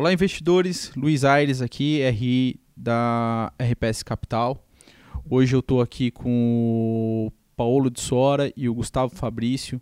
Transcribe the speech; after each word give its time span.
Olá, 0.00 0.14
investidores. 0.14 0.90
Luiz 0.96 1.24
Aires 1.24 1.60
aqui, 1.60 2.00
RI 2.08 2.58
da 2.74 3.52
RPS 3.60 4.02
Capital. 4.02 4.66
Hoje 5.28 5.54
eu 5.54 5.60
estou 5.60 5.82
aqui 5.82 6.10
com 6.10 7.26
o 7.26 7.32
Paulo 7.54 7.90
de 7.90 8.00
Sora 8.00 8.50
e 8.56 8.66
o 8.66 8.72
Gustavo 8.72 9.14
Fabrício. 9.14 9.78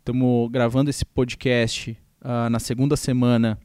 Estamos 0.00 0.50
gravando 0.50 0.90
esse 0.90 1.02
podcast 1.02 1.98
uh, 2.20 2.50
na 2.50 2.58
segunda 2.58 2.94
semana 2.94 3.58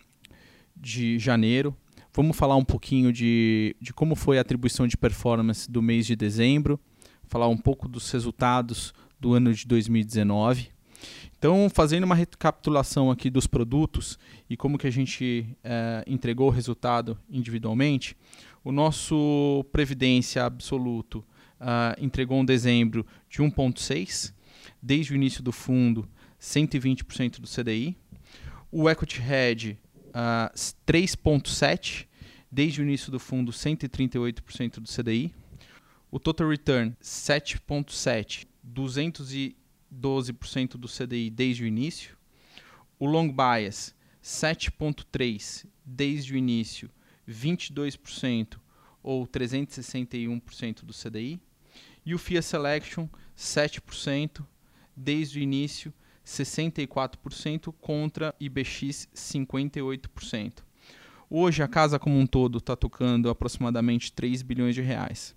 de 0.73 1.20
janeiro. 1.20 1.76
Vamos 2.13 2.38
falar 2.38 2.55
um 2.55 2.63
pouquinho 2.63 3.12
de, 3.12 3.76
de 3.81 3.91
como 3.91 4.16
foi 4.16 4.38
a 4.38 4.41
atribuição 4.41 4.88
de 4.88 4.95
performance 4.95 5.70
do 5.70 5.81
mês 5.81 6.05
de 6.05 6.16
dezembro, 6.16 6.80
falar 7.26 7.50
um 7.50 7.58
pouco 7.58 7.90
dos 7.90 8.09
resultados 8.09 8.94
do 9.20 9.34
ano 9.34 9.54
de 9.54 9.68
2019. 9.68 10.70
Então, 11.38 11.70
fazendo 11.70 12.04
uma 12.04 12.16
recapitulação 12.16 13.12
aqui 13.12 13.30
dos 13.30 13.48
produtos 13.48 14.18
e 14.50 14.55
como 14.55 14.77
que 14.77 14.88
a 14.88 14.91
gente 14.91 15.46
é, 15.64 16.04
entregou 16.08 16.48
o 16.48 16.52
resultado 16.52 17.18
individualmente, 17.30 18.16
o 18.64 18.72
nosso 18.72 19.66
Previdência 19.72 20.46
Absoluto 20.46 21.24
uh, 21.60 22.02
entregou 22.02 22.40
um 22.40 22.46
dezembro 22.46 23.05
de 23.30 23.40
1,6, 23.40 24.34
desde 24.82 25.13
o 25.13 25.16
início 25.16 25.44
do 25.44 25.52
fundo, 25.52 26.08
120% 26.40 27.40
do 27.40 27.48
CDI. 27.48 27.98
O 28.72 28.90
Equity 28.90 29.22
Hedge, 29.22 29.77
uh, 30.10 30.54
3,7, 30.88 32.08
desde 32.52 32.82
o 32.82 32.84
início 32.84 33.12
do 33.12 33.20
fundo, 33.20 33.52
138% 33.52 34.80
do 34.80 34.88
CDI. 34.88 35.34
O 36.12 36.20
Total 36.20 36.48
Return, 36.48 36.96
7,7, 37.02 38.46
212% 39.94 40.78
do 40.78 40.88
CDI 40.88 41.30
desde 41.30 41.64
o 41.64 41.68
início. 41.68 42.18
O 43.00 43.06
Long 43.06 43.30
Bias, 43.30 43.96
7,3, 44.24 45.66
desde 45.85 46.34
o 46.34 46.38
início, 46.38 46.90
22% 47.27 48.58
ou 49.02 49.27
361% 49.27 50.84
do 50.84 50.94
CDI. 50.94 51.40
E 52.05 52.13
o 52.13 52.18
FIA 52.18 52.41
Selection, 52.41 53.08
7%, 53.38 54.46
desde 54.96 55.40
o 55.40 55.41
início, 55.41 55.94
64% 56.26 57.74
contra 57.82 58.34
IBX 58.40 59.10
58%. 59.13 60.63
Hoje 61.30 61.63
a 61.63 61.68
casa 61.68 61.98
como 61.98 62.18
um 62.18 62.28
todo 62.28 62.60
está 62.60 62.76
tocando 62.76 63.30
aproximadamente 63.30 64.13
3 64.13 64.41
bilhões 64.41 64.75
de 64.75 64.81
reais. 64.81 65.35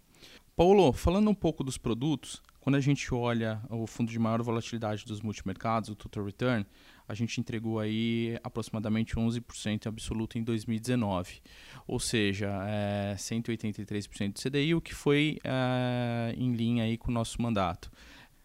Paulo, 0.54 0.92
falando 0.92 1.30
um 1.30 1.34
pouco 1.34 1.64
dos 1.64 1.78
produtos, 1.78 2.42
quando 2.66 2.74
a 2.74 2.80
gente 2.80 3.14
olha 3.14 3.62
o 3.70 3.86
fundo 3.86 4.10
de 4.10 4.18
maior 4.18 4.42
volatilidade 4.42 5.04
dos 5.04 5.20
multimercados, 5.20 5.88
o 5.88 5.94
Total 5.94 6.24
Return, 6.24 6.66
a 7.06 7.14
gente 7.14 7.40
entregou 7.40 7.78
aí 7.78 8.36
aproximadamente 8.42 9.14
11% 9.14 9.86
absoluto 9.86 10.36
em 10.36 10.42
2019, 10.42 11.42
ou 11.86 12.00
seja, 12.00 12.48
é 12.66 13.14
183% 13.16 14.32
do 14.32 14.40
CDI, 14.40 14.74
o 14.74 14.80
que 14.80 14.92
foi 14.92 15.38
é, 15.44 16.34
em 16.36 16.54
linha 16.54 16.82
aí 16.82 16.98
com 16.98 17.08
o 17.08 17.14
nosso 17.14 17.40
mandato. 17.40 17.88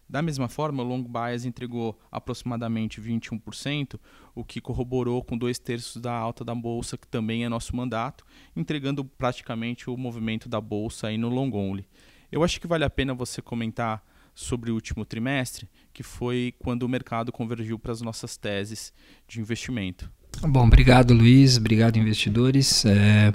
Da 0.08 0.22
mesma 0.22 0.48
forma, 0.48 0.84
o 0.84 0.86
Long 0.86 1.02
Bias 1.02 1.44
entregou 1.44 1.98
aproximadamente 2.08 3.00
21%, 3.00 3.98
o 4.36 4.44
que 4.44 4.60
corroborou 4.60 5.24
com 5.24 5.36
dois 5.36 5.58
terços 5.58 6.00
da 6.00 6.14
alta 6.14 6.44
da 6.44 6.54
bolsa, 6.54 6.96
que 6.96 7.08
também 7.08 7.44
é 7.44 7.48
nosso 7.48 7.74
mandato, 7.74 8.24
entregando 8.54 9.04
praticamente 9.04 9.90
o 9.90 9.96
movimento 9.96 10.48
da 10.48 10.60
bolsa 10.60 11.08
aí 11.08 11.18
no 11.18 11.28
long 11.28 11.50
only. 11.52 11.88
Eu 12.30 12.44
acho 12.44 12.60
que 12.60 12.68
vale 12.68 12.84
a 12.84 12.88
pena 12.88 13.12
você 13.12 13.42
comentar 13.42 14.11
sobre 14.34 14.70
o 14.70 14.74
último 14.74 15.04
trimestre, 15.04 15.68
que 15.92 16.02
foi 16.02 16.54
quando 16.58 16.84
o 16.84 16.88
mercado 16.88 17.30
convergiu 17.30 17.78
para 17.78 17.92
as 17.92 18.00
nossas 18.00 18.36
teses 18.36 18.92
de 19.28 19.40
investimento. 19.40 20.10
Bom, 20.40 20.66
obrigado 20.66 21.12
Luiz, 21.12 21.56
obrigado 21.56 21.98
investidores. 21.98 22.84
É, 22.84 23.32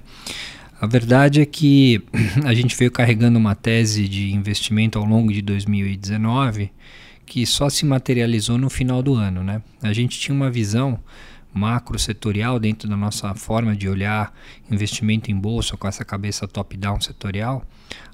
a 0.80 0.88
verdade 0.88 1.42
é 1.42 1.46
que 1.46 2.02
a 2.44 2.54
gente 2.54 2.76
veio 2.76 2.92
carregando 2.92 3.38
uma 3.38 3.56
tese 3.56 4.08
de 4.08 4.34
investimento 4.34 4.98
ao 4.98 5.06
longo 5.06 5.32
de 5.32 5.42
2019 5.42 6.72
que 7.26 7.46
só 7.46 7.70
se 7.70 7.86
materializou 7.86 8.58
no 8.58 8.70
final 8.70 9.04
do 9.04 9.14
ano. 9.14 9.44
Né? 9.44 9.62
A 9.84 9.92
gente 9.92 10.18
tinha 10.18 10.34
uma 10.34 10.50
visão 10.50 10.98
macro 11.54 12.00
setorial 12.00 12.60
dentro 12.60 12.88
da 12.88 12.96
nossa 12.96 13.34
forma 13.36 13.76
de 13.76 13.90
olhar 13.90 14.34
investimento 14.72 15.30
em 15.30 15.36
bolsa 15.36 15.76
com 15.76 15.88
essa 15.88 16.06
cabeça 16.06 16.48
top-down 16.48 17.02
setorial, 17.02 17.66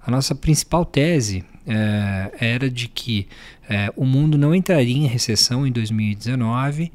a 0.01 0.09
nossa 0.09 0.33
principal 0.33 0.85
tese 0.85 1.43
é, 1.65 2.31
era 2.39 2.69
de 2.69 2.87
que 2.87 3.27
é, 3.69 3.91
o 3.95 4.05
mundo 4.05 4.37
não 4.37 4.53
entraria 4.53 4.97
em 4.97 5.07
recessão 5.07 5.65
em 5.65 5.71
2019 5.71 6.91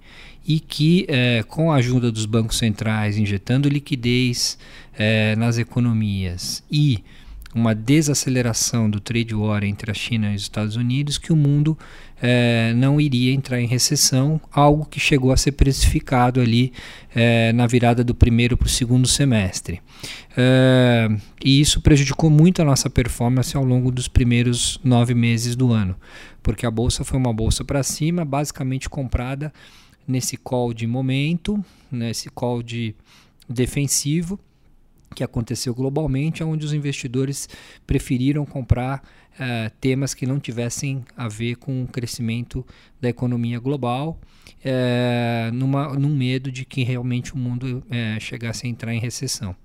e 0.46 0.60
que, 0.60 1.06
é, 1.08 1.42
com 1.42 1.72
a 1.72 1.76
ajuda 1.76 2.10
dos 2.10 2.26
bancos 2.26 2.58
centrais 2.58 3.16
injetando 3.16 3.68
liquidez 3.68 4.58
nas 5.36 5.58
economias 5.58 6.64
e 6.68 7.04
uma 7.54 7.72
desaceleração 7.74 8.90
do 8.90 9.00
trade 9.00 9.34
war 9.34 9.62
entre 9.62 9.90
a 9.90 9.94
China 9.94 10.32
e 10.32 10.34
os 10.34 10.42
Estados 10.42 10.76
Unidos, 10.76 11.18
que 11.18 11.32
o 11.32 11.36
mundo 11.36 11.78
é, 12.20 12.72
não 12.74 13.00
iria 13.00 13.32
entrar 13.32 13.60
em 13.60 13.66
recessão, 13.66 14.40
algo 14.52 14.84
que 14.84 14.98
chegou 14.98 15.32
a 15.32 15.36
ser 15.36 15.52
precificado 15.52 16.40
ali 16.40 16.72
é, 17.14 17.52
na 17.52 17.66
virada 17.66 18.02
do 18.02 18.14
primeiro 18.14 18.56
para 18.56 18.66
o 18.66 18.70
segundo 18.70 19.06
semestre. 19.06 19.80
É, 20.36 21.08
e 21.44 21.60
isso 21.60 21.80
prejudicou 21.80 22.30
muito 22.30 22.60
a 22.60 22.64
nossa 22.64 22.90
performance 22.90 23.56
ao 23.56 23.64
longo 23.64 23.90
dos 23.90 24.08
primeiros 24.08 24.80
nove 24.82 25.14
meses 25.14 25.54
do 25.54 25.72
ano, 25.72 25.96
porque 26.42 26.66
a 26.66 26.70
bolsa 26.70 27.04
foi 27.04 27.18
uma 27.18 27.32
bolsa 27.32 27.64
para 27.64 27.82
cima, 27.82 28.24
basicamente 28.24 28.88
comprada 28.88 29.52
nesse 30.06 30.36
call 30.36 30.72
de 30.72 30.86
momento, 30.86 31.62
nesse 31.90 32.30
call 32.30 32.62
de 32.62 32.94
defensivo 33.48 34.38
que 35.18 35.24
aconteceu 35.24 35.74
globalmente, 35.74 36.44
onde 36.44 36.64
os 36.64 36.72
investidores 36.72 37.48
preferiram 37.84 38.46
comprar 38.46 39.02
uh, 39.34 39.68
temas 39.80 40.14
que 40.14 40.24
não 40.24 40.38
tivessem 40.38 41.04
a 41.16 41.26
ver 41.26 41.56
com 41.56 41.82
o 41.82 41.88
crescimento 41.88 42.64
da 43.00 43.08
economia 43.08 43.58
global, 43.58 44.20
uh, 44.60 45.52
numa, 45.52 45.88
num 45.94 46.16
medo 46.16 46.52
de 46.52 46.64
que 46.64 46.84
realmente 46.84 47.34
o 47.34 47.36
mundo 47.36 47.82
uh, 47.84 48.20
chegasse 48.20 48.64
a 48.64 48.70
entrar 48.70 48.94
em 48.94 49.00
recessão. 49.00 49.56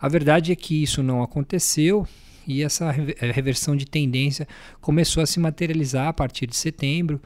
A 0.00 0.08
verdade 0.08 0.50
é 0.50 0.56
que 0.56 0.82
isso 0.82 1.00
não 1.00 1.22
aconteceu 1.22 2.04
e 2.44 2.64
essa 2.64 2.90
reversão 2.90 3.76
de 3.76 3.86
tendência 3.86 4.48
começou 4.80 5.22
a 5.22 5.26
se 5.26 5.38
materializar 5.38 6.08
a 6.08 6.12
partir 6.12 6.46
de 6.46 6.56
setembro, 6.56 7.20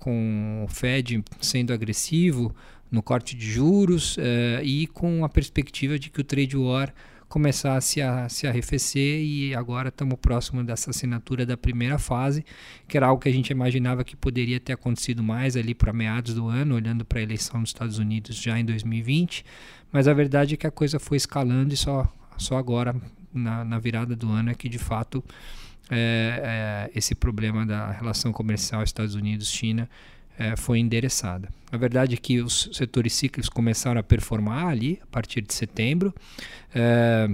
com 0.00 0.64
o 0.64 0.68
Fed 0.68 1.22
sendo 1.40 1.72
agressivo, 1.72 2.52
no 2.90 3.02
corte 3.02 3.36
de 3.36 3.50
juros 3.50 4.16
uh, 4.16 4.62
e 4.62 4.86
com 4.88 5.24
a 5.24 5.28
perspectiva 5.28 5.98
de 5.98 6.10
que 6.10 6.20
o 6.20 6.24
trade 6.24 6.56
war 6.56 6.92
começasse 7.30 8.02
a 8.02 8.28
se 8.28 8.48
arrefecer 8.48 9.22
e 9.22 9.54
agora 9.54 9.88
estamos 9.88 10.18
próximo 10.20 10.64
dessa 10.64 10.90
assinatura 10.90 11.46
da 11.46 11.56
primeira 11.56 11.96
fase, 11.96 12.44
que 12.88 12.96
era 12.96 13.06
algo 13.06 13.22
que 13.22 13.28
a 13.28 13.32
gente 13.32 13.50
imaginava 13.50 14.02
que 14.02 14.16
poderia 14.16 14.58
ter 14.58 14.72
acontecido 14.72 15.22
mais 15.22 15.56
ali 15.56 15.72
para 15.72 15.92
meados 15.92 16.34
do 16.34 16.48
ano, 16.48 16.74
olhando 16.74 17.04
para 17.04 17.20
a 17.20 17.22
eleição 17.22 17.60
nos 17.60 17.68
Estados 17.68 17.98
Unidos 17.98 18.34
já 18.34 18.58
em 18.58 18.64
2020, 18.64 19.44
mas 19.92 20.08
a 20.08 20.12
verdade 20.12 20.54
é 20.54 20.56
que 20.56 20.66
a 20.66 20.72
coisa 20.72 20.98
foi 20.98 21.16
escalando 21.16 21.72
e 21.72 21.76
só, 21.76 22.12
só 22.36 22.56
agora, 22.58 22.96
na, 23.32 23.64
na 23.64 23.78
virada 23.78 24.16
do 24.16 24.28
ano, 24.28 24.50
é 24.50 24.54
que 24.54 24.68
de 24.68 24.78
fato 24.78 25.24
é, 25.88 26.88
é, 26.92 26.98
esse 26.98 27.14
problema 27.14 27.64
da 27.64 27.92
relação 27.92 28.32
comercial 28.32 28.82
Estados 28.82 29.14
Unidos-China 29.14 29.88
é, 30.38 30.56
foi 30.56 30.78
endereçada. 30.78 31.48
A 31.70 31.76
verdade 31.76 32.14
é 32.14 32.16
que 32.16 32.40
os 32.40 32.68
setores 32.72 33.12
cíclicos 33.12 33.48
começaram 33.48 34.00
a 34.00 34.02
performar 34.02 34.66
ali 34.66 34.98
a 35.02 35.06
partir 35.06 35.40
de 35.40 35.54
setembro 35.54 36.14
é, 36.74 37.28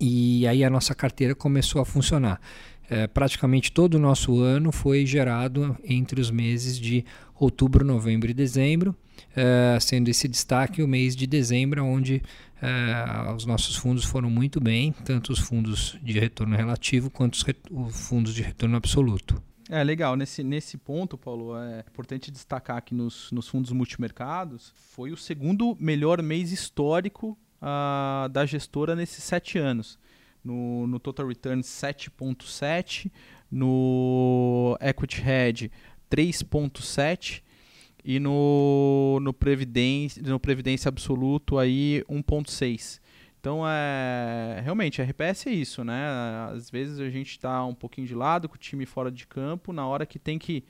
e 0.00 0.46
aí 0.46 0.64
a 0.64 0.70
nossa 0.70 0.94
carteira 0.94 1.34
começou 1.34 1.80
a 1.80 1.84
funcionar. 1.84 2.40
É, 2.90 3.06
praticamente 3.06 3.72
todo 3.72 3.94
o 3.94 3.98
nosso 3.98 4.40
ano 4.40 4.70
foi 4.70 5.06
gerado 5.06 5.76
entre 5.84 6.20
os 6.20 6.30
meses 6.30 6.78
de 6.78 7.04
outubro, 7.38 7.84
novembro 7.84 8.30
e 8.30 8.34
dezembro, 8.34 8.94
é, 9.34 9.78
sendo 9.80 10.08
esse 10.08 10.28
destaque 10.28 10.82
o 10.82 10.88
mês 10.88 11.16
de 11.16 11.26
dezembro, 11.26 11.84
onde 11.84 12.22
é, 12.60 13.32
os 13.32 13.46
nossos 13.46 13.76
fundos 13.76 14.04
foram 14.04 14.28
muito 14.28 14.60
bem, 14.60 14.92
tanto 15.04 15.32
os 15.32 15.38
fundos 15.38 15.96
de 16.02 16.18
retorno 16.18 16.56
relativo 16.56 17.10
quanto 17.10 17.34
os, 17.34 17.44
os 17.70 18.08
fundos 18.08 18.34
de 18.34 18.42
retorno 18.42 18.76
absoluto. 18.76 19.42
É 19.74 19.82
legal. 19.82 20.16
Nesse, 20.16 20.44
nesse 20.44 20.76
ponto, 20.76 21.16
Paulo, 21.16 21.56
é 21.56 21.82
importante 21.90 22.30
destacar 22.30 22.82
que 22.82 22.94
nos, 22.94 23.32
nos 23.32 23.48
fundos 23.48 23.72
multimercados 23.72 24.70
foi 24.76 25.10
o 25.10 25.16
segundo 25.16 25.74
melhor 25.80 26.20
mês 26.20 26.52
histórico 26.52 27.38
uh, 27.56 28.28
da 28.28 28.44
gestora 28.44 28.94
nesses 28.94 29.24
sete 29.24 29.56
anos. 29.56 29.98
No, 30.44 30.86
no 30.86 31.00
Total 31.00 31.26
Return 31.26 31.62
7.7, 31.62 33.10
no 33.50 34.76
Equity 34.78 35.22
Hedge 35.26 35.72
3.7 36.10 37.42
e 38.04 38.20
no, 38.20 39.20
no, 39.22 39.32
Previdência, 39.32 40.22
no 40.22 40.38
Previdência 40.38 40.90
Absoluto 40.90 41.56
aí 41.56 42.04
1.6. 42.10 43.00
Então, 43.42 43.64
é, 43.66 44.60
realmente, 44.62 45.02
RPS 45.02 45.48
é 45.48 45.50
isso, 45.50 45.82
né? 45.82 46.06
Às 46.54 46.70
vezes 46.70 47.00
a 47.00 47.10
gente 47.10 47.30
está 47.30 47.66
um 47.66 47.74
pouquinho 47.74 48.06
de 48.06 48.14
lado, 48.14 48.48
com 48.48 48.54
o 48.54 48.58
time 48.58 48.86
fora 48.86 49.10
de 49.10 49.26
campo, 49.26 49.72
na 49.72 49.84
hora 49.84 50.06
que 50.06 50.16
tem 50.16 50.38
que 50.38 50.62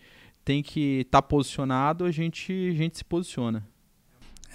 tem 0.43 0.63
que 0.63 1.01
estar 1.01 1.21
tá 1.21 1.29
posicionado, 1.29 2.07
a 2.07 2.11
gente, 2.11 2.51
a 2.51 2.75
gente 2.75 2.97
se 2.97 3.05
posiciona. 3.05 3.63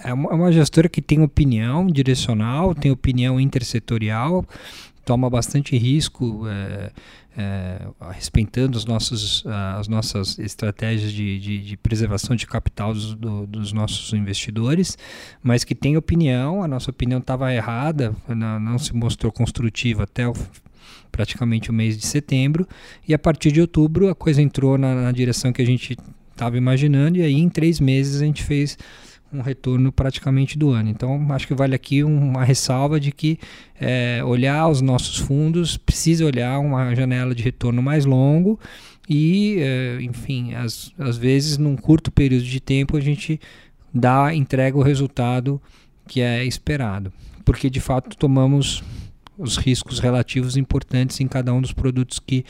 é 0.04 0.12
uma, 0.12 0.32
é 0.32 0.34
uma 0.34 0.52
gestora 0.52 0.90
que 0.90 1.00
tem 1.00 1.22
opinião 1.22 1.86
direcional, 1.86 2.74
tem 2.74 2.90
opinião 2.90 3.40
intersetorial, 3.40 4.44
toma 5.06 5.30
bastante 5.30 5.78
risco 5.78 6.48
é, 6.48 6.92
é, 7.38 7.88
respeitando 8.12 8.76
os 8.76 8.84
nossos, 8.84 9.44
as 9.78 9.88
nossas 9.88 10.40
estratégias 10.40 11.14
de, 11.14 11.40
de, 11.40 11.60
de 11.60 11.78
preservação 11.78 12.36
de 12.36 12.48
capital 12.48 12.94
dos, 12.94 13.14
do, 13.14 13.46
dos, 13.46 13.72
nossos 13.72 14.12
investidores, 14.14 14.98
mas 15.44 15.64
que 15.64 15.76
tem 15.76 15.96
opinião, 15.96 16.64
a 16.64 16.68
nossa 16.68 16.90
opinião 16.90 17.20
estava 17.20 17.54
errada, 17.54 18.16
não, 18.28 18.60
não, 18.60 18.80
se 18.80 18.96
mostrou 18.96 19.32
construtiva 19.32 20.04
até 20.04 20.28
o, 20.28 20.34
praticamente 21.12 21.70
o 21.70 21.74
mês 21.74 21.96
de 21.96 22.08
setembro, 22.08 22.68
e 23.08 23.14
a 23.14 23.20
partir 23.20 23.52
de 23.52 23.62
outubro 23.62 24.10
a 24.10 24.16
coisa 24.16 24.42
entrou 24.42 24.76
na, 24.76 24.96
na 24.96 25.12
direção 25.12 25.54
que 25.54 25.62
a 25.62 25.66
gente 25.66 25.96
estava 26.32 26.58
imaginando, 26.58 27.20
e 27.20 27.22
aí 27.22 27.36
em 27.36 27.50
três 27.50 27.80
meses 27.80 28.20
a 28.20 28.26
gente 28.26 28.44
fez 28.44 28.80
um 29.32 29.42
retorno 29.42 29.92
praticamente 29.92 30.58
do 30.58 30.72
ano. 30.72 30.90
Então, 30.90 31.26
acho 31.32 31.48
que 31.48 31.54
vale 31.54 31.76
aqui 31.76 32.04
uma 32.04 32.44
ressalva 32.44 33.00
de 33.00 33.12
que 33.12 33.40
é, 33.80 34.22
olhar 34.24 34.68
os 34.68 34.82
nossos 34.82 35.18
fundos 35.18 35.78
precisa 35.78 36.26
olhar 36.26 36.60
uma 36.60 36.94
janela 36.96 37.36
de 37.36 37.44
retorno 37.44 37.82
mais 37.82 38.06
longo 38.06 38.60
e, 39.10 39.58
é, 39.60 40.02
enfim, 40.02 40.54
às, 40.54 40.94
às 40.98 41.18
vezes 41.18 41.58
num 41.58 41.76
curto 41.76 42.12
período 42.12 42.44
de 42.44 42.60
tempo 42.60 42.98
a 42.98 43.02
gente 43.02 43.40
dá, 43.94 44.34
entrega 44.34 44.78
o 44.78 44.82
resultado 44.82 45.62
que 46.08 46.22
é 46.22 46.46
esperado, 46.46 47.12
porque 47.44 47.70
de 47.70 47.80
fato 47.80 48.18
tomamos 48.18 48.84
os 49.38 49.58
riscos 49.58 50.00
relativos 50.00 50.58
importantes 50.58 51.20
em 51.20 51.28
cada 51.28 51.54
um 51.54 51.62
dos 51.62 51.74
produtos 51.74 52.20
que, 52.20 52.44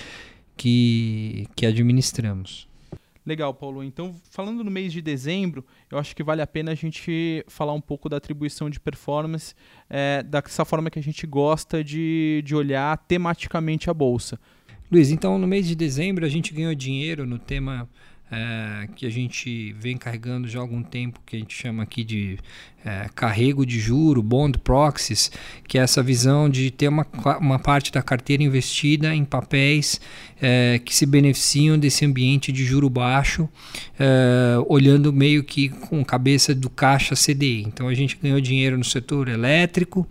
que, 0.56 1.48
que 1.56 1.66
administramos. 1.66 2.67
Legal, 3.28 3.54
Paulo. 3.54 3.84
Então, 3.84 4.16
falando 4.32 4.64
no 4.64 4.72
mês 4.72 4.94
de 4.94 5.02
dezembro, 5.02 5.66
eu 5.92 5.98
acho 5.98 6.16
que 6.16 6.24
vale 6.24 6.42
a 6.42 6.48
pena 6.48 6.72
a 6.72 6.76
gente 6.76 7.44
falar 7.50 7.74
um 7.74 7.82
pouco 7.82 8.08
da 8.08 8.16
atribuição 8.16 8.70
de 8.70 8.80
performance, 8.80 9.54
é, 9.90 10.24
dessa 10.24 10.64
forma 10.64 10.90
que 10.90 10.98
a 10.98 11.04
gente 11.04 11.28
gosta 11.28 11.84
de, 11.84 12.42
de 12.46 12.56
olhar 12.56 12.98
tematicamente 13.00 13.90
a 13.90 13.94
bolsa. 13.94 14.40
Luiz, 14.90 15.12
então 15.12 15.38
no 15.38 15.46
mês 15.46 15.68
de 15.68 15.76
dezembro 15.76 16.26
a 16.26 16.30
gente 16.30 16.54
ganhou 16.54 16.74
dinheiro 16.74 17.26
no 17.26 17.38
tema 17.38 17.90
é, 18.30 18.88
que 18.96 19.06
a 19.06 19.10
gente 19.10 19.74
vem 19.74 19.98
carregando 19.98 20.48
já 20.48 20.60
há 20.60 20.62
algum 20.62 20.84
tempo, 20.84 21.22
que 21.26 21.36
a 21.36 21.40
gente 21.40 21.56
chama 21.56 21.84
aqui 21.84 22.04
de 22.04 22.38
é, 22.84 23.10
carrego 23.16 23.66
de 23.66 23.80
juro, 23.80 24.22
bond 24.22 24.60
proxies, 24.60 25.32
que 25.68 25.78
é 25.78 25.82
essa 25.82 26.04
visão 26.04 26.50
de 26.50 26.70
ter 26.70 26.90
uma, 26.90 27.06
uma 27.40 27.58
parte 27.58 27.92
da 27.92 28.02
carteira 28.02 28.44
investida 28.44 29.16
em 29.16 29.24
papéis 29.24 30.00
é, 30.42 30.80
que 30.84 30.94
se 30.94 31.06
beneficiam 31.06 31.78
desse 31.78 32.06
ambiente 32.06 32.52
de 32.52 32.66
juro 32.66 32.90
baixo, 32.90 33.48
é, 33.98 34.58
olhando 34.68 35.14
meio 35.14 35.44
que 35.44 35.70
com 35.70 36.04
cabeça 36.04 36.54
do 36.54 36.70
caixa 36.70 37.16
CDI. 37.16 37.64
Então 37.64 37.88
a 37.88 37.94
gente 37.94 38.18
ganhou 38.22 38.42
dinheiro 38.42 38.78
no 38.78 38.84
setor 38.84 39.30
elétrico, 39.30 40.06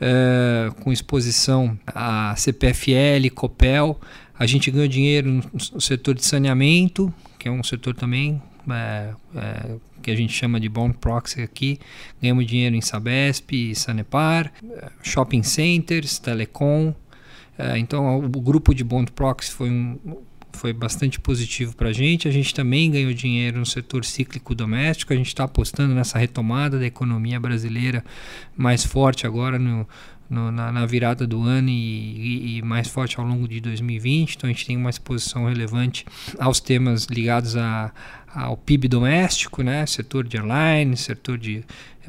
é, 0.00 0.70
com 0.80 0.92
exposição 0.92 1.78
a 1.86 2.34
CPFL, 2.36 3.30
Copel, 3.34 4.00
a 4.38 4.46
gente 4.46 4.70
ganhou 4.70 4.88
dinheiro 4.88 5.42
no 5.52 5.80
setor 5.80 6.14
de 6.14 6.24
saneamento, 6.24 7.12
que 7.40 7.48
é 7.48 7.50
um 7.50 7.62
setor 7.62 7.94
também 7.94 8.40
é, 8.70 9.14
é, 9.34 9.76
que 10.02 10.10
a 10.10 10.14
gente 10.14 10.32
chama 10.32 10.60
de 10.60 10.68
bond 10.68 10.96
proxy 10.98 11.40
aqui. 11.40 11.78
Ganhamos 12.20 12.46
dinheiro 12.46 12.76
em 12.76 12.82
Sabesp, 12.82 13.74
Sanepar, 13.74 14.52
shopping 15.02 15.42
centers, 15.42 16.18
telecom. 16.18 16.94
É, 17.58 17.78
então 17.78 18.18
o 18.18 18.40
grupo 18.40 18.74
de 18.74 18.84
bond 18.84 19.10
proxy 19.12 19.52
foi 19.52 19.70
um, 19.70 19.98
foi 20.52 20.72
bastante 20.74 21.18
positivo 21.18 21.74
para 21.74 21.88
a 21.88 21.92
gente. 21.92 22.28
A 22.28 22.30
gente 22.30 22.54
também 22.54 22.90
ganhou 22.90 23.12
dinheiro 23.14 23.58
no 23.58 23.66
setor 23.66 24.04
cíclico 24.04 24.54
doméstico. 24.54 25.14
A 25.14 25.16
gente 25.16 25.28
está 25.28 25.44
apostando 25.44 25.94
nessa 25.94 26.18
retomada 26.18 26.78
da 26.78 26.86
economia 26.86 27.40
brasileira 27.40 28.04
mais 28.54 28.84
forte 28.84 29.26
agora 29.26 29.58
no, 29.58 29.88
no, 30.30 30.50
na, 30.50 30.70
na, 30.70 30.86
virada 30.86 31.26
do 31.26 31.42
ano 31.42 31.68
e, 31.68 31.72
e, 31.72 32.58
e, 32.58 32.62
mais 32.62 32.88
forte 32.88 33.18
ao 33.18 33.26
longo 33.26 33.48
de 33.48 33.60
2020. 33.60 34.36
Então 34.36 34.48
a 34.48 34.52
gente 34.52 34.64
tem 34.64 34.76
uma 34.76 34.88
exposição 34.88 35.46
relevante 35.46 36.06
aos 36.38 36.60
temas 36.60 37.06
ligados 37.06 37.56
a, 37.56 37.92
ao 38.32 38.56
PIB 38.56 38.86
doméstico, 38.88 39.62
né? 39.62 39.84
setor 39.86 40.24
de 40.24 40.36
airline, 40.38 40.96
setor 40.96 41.36
de 41.36 41.64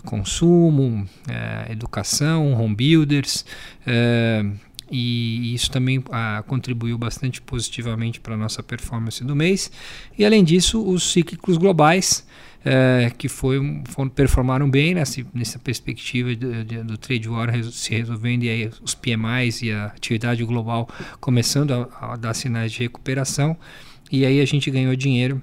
consumo, 0.05 1.07
é, 1.27 1.71
educação, 1.71 2.53
home 2.53 2.75
builders. 2.75 3.45
É, 3.85 4.45
e 4.91 5.53
isso 5.53 5.71
também 5.71 6.03
ah, 6.11 6.43
contribuiu 6.45 6.97
bastante 6.97 7.41
positivamente 7.41 8.19
para 8.19 8.33
a 8.33 8.37
nossa 8.37 8.61
performance 8.61 9.23
do 9.23 9.35
mês. 9.35 9.71
E 10.17 10.25
além 10.25 10.43
disso, 10.43 10.83
os 10.85 11.13
cíclicos 11.13 11.57
globais 11.57 12.27
é, 12.63 13.11
que 13.17 13.27
foi, 13.27 13.59
foram, 13.85 14.09
performaram 14.09 14.69
bem 14.69 14.93
nessa, 14.93 15.25
nessa 15.33 15.57
perspectiva 15.57 16.35
de, 16.35 16.63
de, 16.63 16.83
do 16.83 16.97
trade 16.97 17.27
war 17.27 17.49
se 17.63 17.91
resolvendo 17.91 18.43
e 18.43 18.49
aí 18.49 18.71
os 18.83 18.93
PMIs 18.93 19.61
e 19.63 19.71
a 19.71 19.85
atividade 19.85 20.43
global 20.43 20.87
começando 21.19 21.71
a, 21.71 22.13
a 22.13 22.15
dar 22.17 22.33
sinais 22.33 22.71
de 22.71 22.79
recuperação. 22.79 23.57
E 24.11 24.25
aí 24.25 24.41
a 24.41 24.45
gente 24.45 24.69
ganhou 24.69 24.95
dinheiro, 24.95 25.41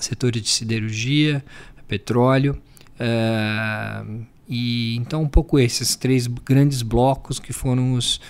setores 0.00 0.42
de 0.42 0.48
siderurgia, 0.48 1.44
petróleo, 1.86 2.60
é, 2.98 4.02
e 4.48 4.96
então 4.96 5.22
um 5.22 5.28
pouco 5.28 5.58
esses 5.58 5.94
três 5.94 6.26
grandes 6.26 6.82
blocos 6.82 7.38
que 7.38 7.52
foram 7.52 7.94
os 7.94 8.20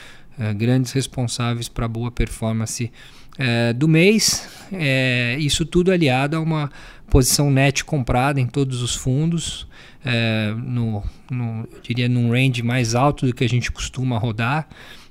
grandes 0.57 0.93
responsáveis 0.93 1.69
para 1.69 1.87
a 1.87 1.89
boa 1.89 2.11
performance 2.11 2.91
é, 3.39 3.73
do 3.73 3.89
mês. 3.89 4.49
É, 4.73 5.37
isso 5.39 5.65
tudo 5.65 5.93
aliado 5.93 6.37
a 6.37 6.41
uma 6.41 6.71
posição 7.09 7.51
net 7.51 7.85
comprada 7.85 8.41
em 8.41 8.47
todos 8.47 8.83
os 8.83 8.95
fundos, 8.95 9.67
é, 10.05 10.55
no, 10.57 11.03
no, 11.31 11.69
eu 11.73 11.81
diria 11.83 12.09
num 12.09 12.31
range 12.31 12.63
mais 12.63 12.95
alto 12.95 13.27
do 13.27 13.35
que 13.35 13.45
a 13.45 13.49
gente 13.49 13.71
costuma 13.71 14.19
rodar. 14.19 14.69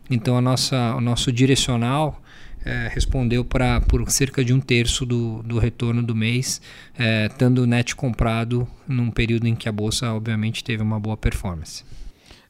Então 0.09 0.37
a 0.37 0.41
nossa, 0.41 0.95
o 0.95 1.01
nosso 1.01 1.31
direcional 1.31 2.21
é, 2.65 2.89
respondeu 2.93 3.43
para 3.43 3.81
por 3.81 4.09
cerca 4.09 4.43
de 4.43 4.53
um 4.53 4.59
terço 4.59 5.05
do, 5.05 5.41
do 5.43 5.59
retorno 5.59 6.03
do 6.03 6.15
mês, 6.15 6.61
estando 7.29 7.65
net 7.65 7.95
comprado 7.95 8.67
num 8.87 9.11
período 9.11 9.47
em 9.47 9.55
que 9.55 9.67
a 9.67 9.71
bolsa 9.71 10.11
obviamente 10.13 10.63
teve 10.63 10.83
uma 10.83 10.99
boa 10.99 11.17
performance. 11.17 11.83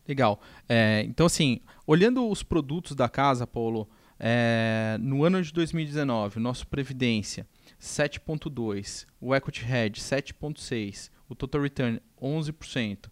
Legal. 0.08 0.42
É, 0.68 1.04
então 1.08 1.26
assim, 1.26 1.62
olhando 1.88 2.30
os 2.30 2.44
produtos 2.44 2.96
da 2.96 3.08
casa, 3.08 3.48
Paulo, 3.48 3.90
é, 4.20 4.98
no 5.00 5.24
ano 5.24 5.42
de 5.42 5.52
2019, 5.52 6.38
o 6.38 6.42
nosso 6.42 6.68
Previdência 6.68 7.48
7,2%, 7.80 9.06
o 9.20 9.36
Equity 9.36 9.66
Hedge 9.66 10.02
7,6%, 10.02 11.10
o 11.28 11.36
Total 11.36 11.62
Return 11.62 12.02
11%, 12.22 13.10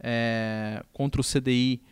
é, 0.00 0.84
contra 0.92 1.20
o 1.20 1.24
CDI 1.24 1.82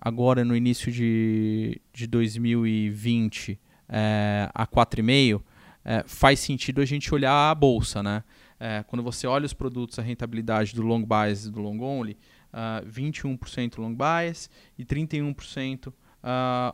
agora 0.00 0.44
no 0.44 0.56
início 0.56 0.90
de, 0.90 1.80
de 1.92 2.06
2020 2.06 3.58
é, 3.88 4.50
a 4.54 4.66
4,5%, 4.66 5.42
é, 5.84 6.02
faz 6.06 6.40
sentido 6.40 6.80
a 6.80 6.84
gente 6.84 7.12
olhar 7.14 7.50
a 7.50 7.54
bolsa. 7.54 8.02
Né? 8.02 8.24
É, 8.58 8.82
quando 8.86 9.02
você 9.02 9.26
olha 9.26 9.46
os 9.46 9.52
produtos, 9.52 9.98
a 9.98 10.02
rentabilidade 10.02 10.74
do 10.74 10.82
long 10.82 11.04
bias 11.04 11.46
e 11.46 11.50
do 11.50 11.60
long 11.60 11.80
only, 11.80 12.16
uh, 12.54 12.86
21% 12.86 13.78
long 13.78 13.94
bias 13.94 14.48
e 14.78 14.84
31% 14.84 15.88
uh, 15.88 15.92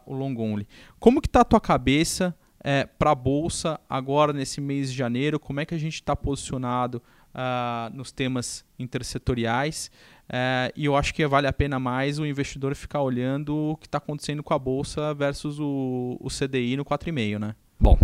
o 0.07 0.15
long 0.15 0.37
only. 0.39 0.69
Como 0.99 1.21
que 1.21 1.27
está 1.27 1.41
a 1.41 1.45
tua 1.45 1.61
cabeça 1.61 2.35
é, 2.63 2.85
para 2.85 3.13
a 3.13 3.15
bolsa 3.15 3.81
agora 3.89 4.33
nesse 4.33 4.61
mês 4.61 4.93
de 4.93 4.97
janeiro? 4.97 5.41
Como 5.41 5.61
é 5.61 5.65
que 5.65 5.75
a 5.75 5.79
gente 5.79 5.95
está 5.95 6.15
posicionado 6.15 7.03
uh, 7.35 7.95
nos 7.95 8.13
temas 8.13 8.65
intersetoriais? 8.79 9.91
Uh, 10.29 10.71
e 10.77 10.85
eu 10.85 10.95
acho 10.95 11.13
que 11.13 11.27
vale 11.27 11.49
a 11.49 11.53
pena 11.53 11.81
mais 11.81 12.19
o 12.19 12.27
investidor 12.27 12.75
ficar 12.77 13.03
olhando 13.03 13.73
o 13.73 13.77
que 13.77 13.87
está 13.87 13.99
acontecendo 13.99 14.43
com 14.43 14.55
a 14.55 14.59
bolsa 14.59 15.13
versus 15.15 15.59
o, 15.59 16.17
o 16.21 16.29
CDI 16.29 16.77
no 16.77 16.85
4,5, 16.85 17.39
né? 17.39 17.55
Bom, 17.81 17.99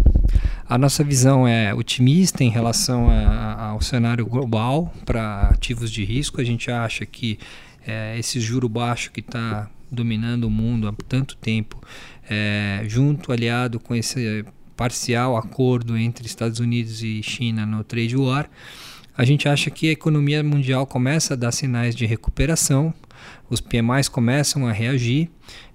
a 0.67 0.79
nossa 0.79 1.05
visão 1.05 1.47
é 1.47 1.73
otimista 1.75 2.43
em 2.43 2.49
relação 2.49 3.11
a, 3.11 3.69
ao 3.69 3.81
cenário 3.83 4.25
global 4.25 4.93
para 5.05 5.51
ativos 5.51 5.93
de 5.93 6.03
risco. 6.03 6.41
A 6.41 6.45
gente 6.45 6.71
acha 6.71 7.05
que 7.05 7.39
é, 7.87 8.19
esse 8.19 8.41
juro 8.41 8.69
baixo 8.69 9.11
que 9.11 9.21
está 9.21 9.71
dominando 9.91 10.45
o 10.45 10.51
mundo 10.51 10.89
há 10.89 10.95
tanto 11.09 11.37
tempo, 11.37 11.81
é, 12.29 12.83
junto 12.87 13.33
aliado 13.33 13.79
com 13.79 13.95
esse 13.95 14.45
parcial 14.77 15.37
acordo 15.37 15.97
entre 15.97 16.27
Estados 16.27 16.61
Unidos 16.61 17.03
e 17.03 17.23
China 17.23 17.65
no 17.65 17.83
trade 17.85 18.17
war, 18.17 18.51
a 19.17 19.25
gente 19.25 19.49
acha 19.49 19.71
que 19.71 19.89
a 19.89 19.93
economia 19.93 20.43
mundial 20.43 20.87
começa 20.87 21.33
a 21.33 21.37
dar 21.37 21.53
sinais 21.53 21.95
de 21.95 22.05
recuperação, 22.05 22.93
os 23.49 23.61
PMIs 23.61 24.09
começam 24.09 24.67
a 24.67 24.73
reagir 24.73 25.31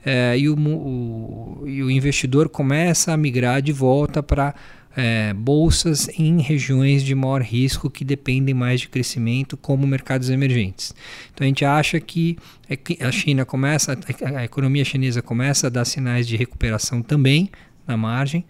é, 0.06 0.38
e, 0.38 0.48
o, 0.48 0.56
o, 0.56 1.64
e 1.66 1.82
o 1.82 1.90
investidor 1.90 2.50
começa 2.50 3.12
a 3.14 3.18
migrar 3.18 3.62
de 3.62 3.72
volta 3.72 4.22
para 4.22 4.54
é, 4.96 5.34
bolsas 5.34 6.10
em 6.18 6.42
regiões 6.42 7.04
de 7.04 7.16
maior 7.16 7.42
risco 7.42 7.90
que 7.90 8.04
dependem 8.04 8.54
mais 8.54 8.82
de 8.82 8.90
crescimento, 8.90 9.56
como 9.56 9.88
mercados 9.88 10.30
emergentes. 10.30 10.94
Então 11.34 11.46
a 11.46 11.48
gente 11.48 11.64
acha 11.64 12.00
que 12.00 12.38
a 13.00 13.12
China 13.12 13.46
começa, 13.46 13.98
a 14.36 14.44
economia 14.44 14.84
chinesa 14.84 15.22
começa 15.22 15.68
a 15.68 15.70
dar 15.70 15.86
sinais 15.86 16.28
de 16.28 16.36
recuperação 16.36 17.02
também 17.02 17.50
na 17.88 17.98
margem. 17.98 18.46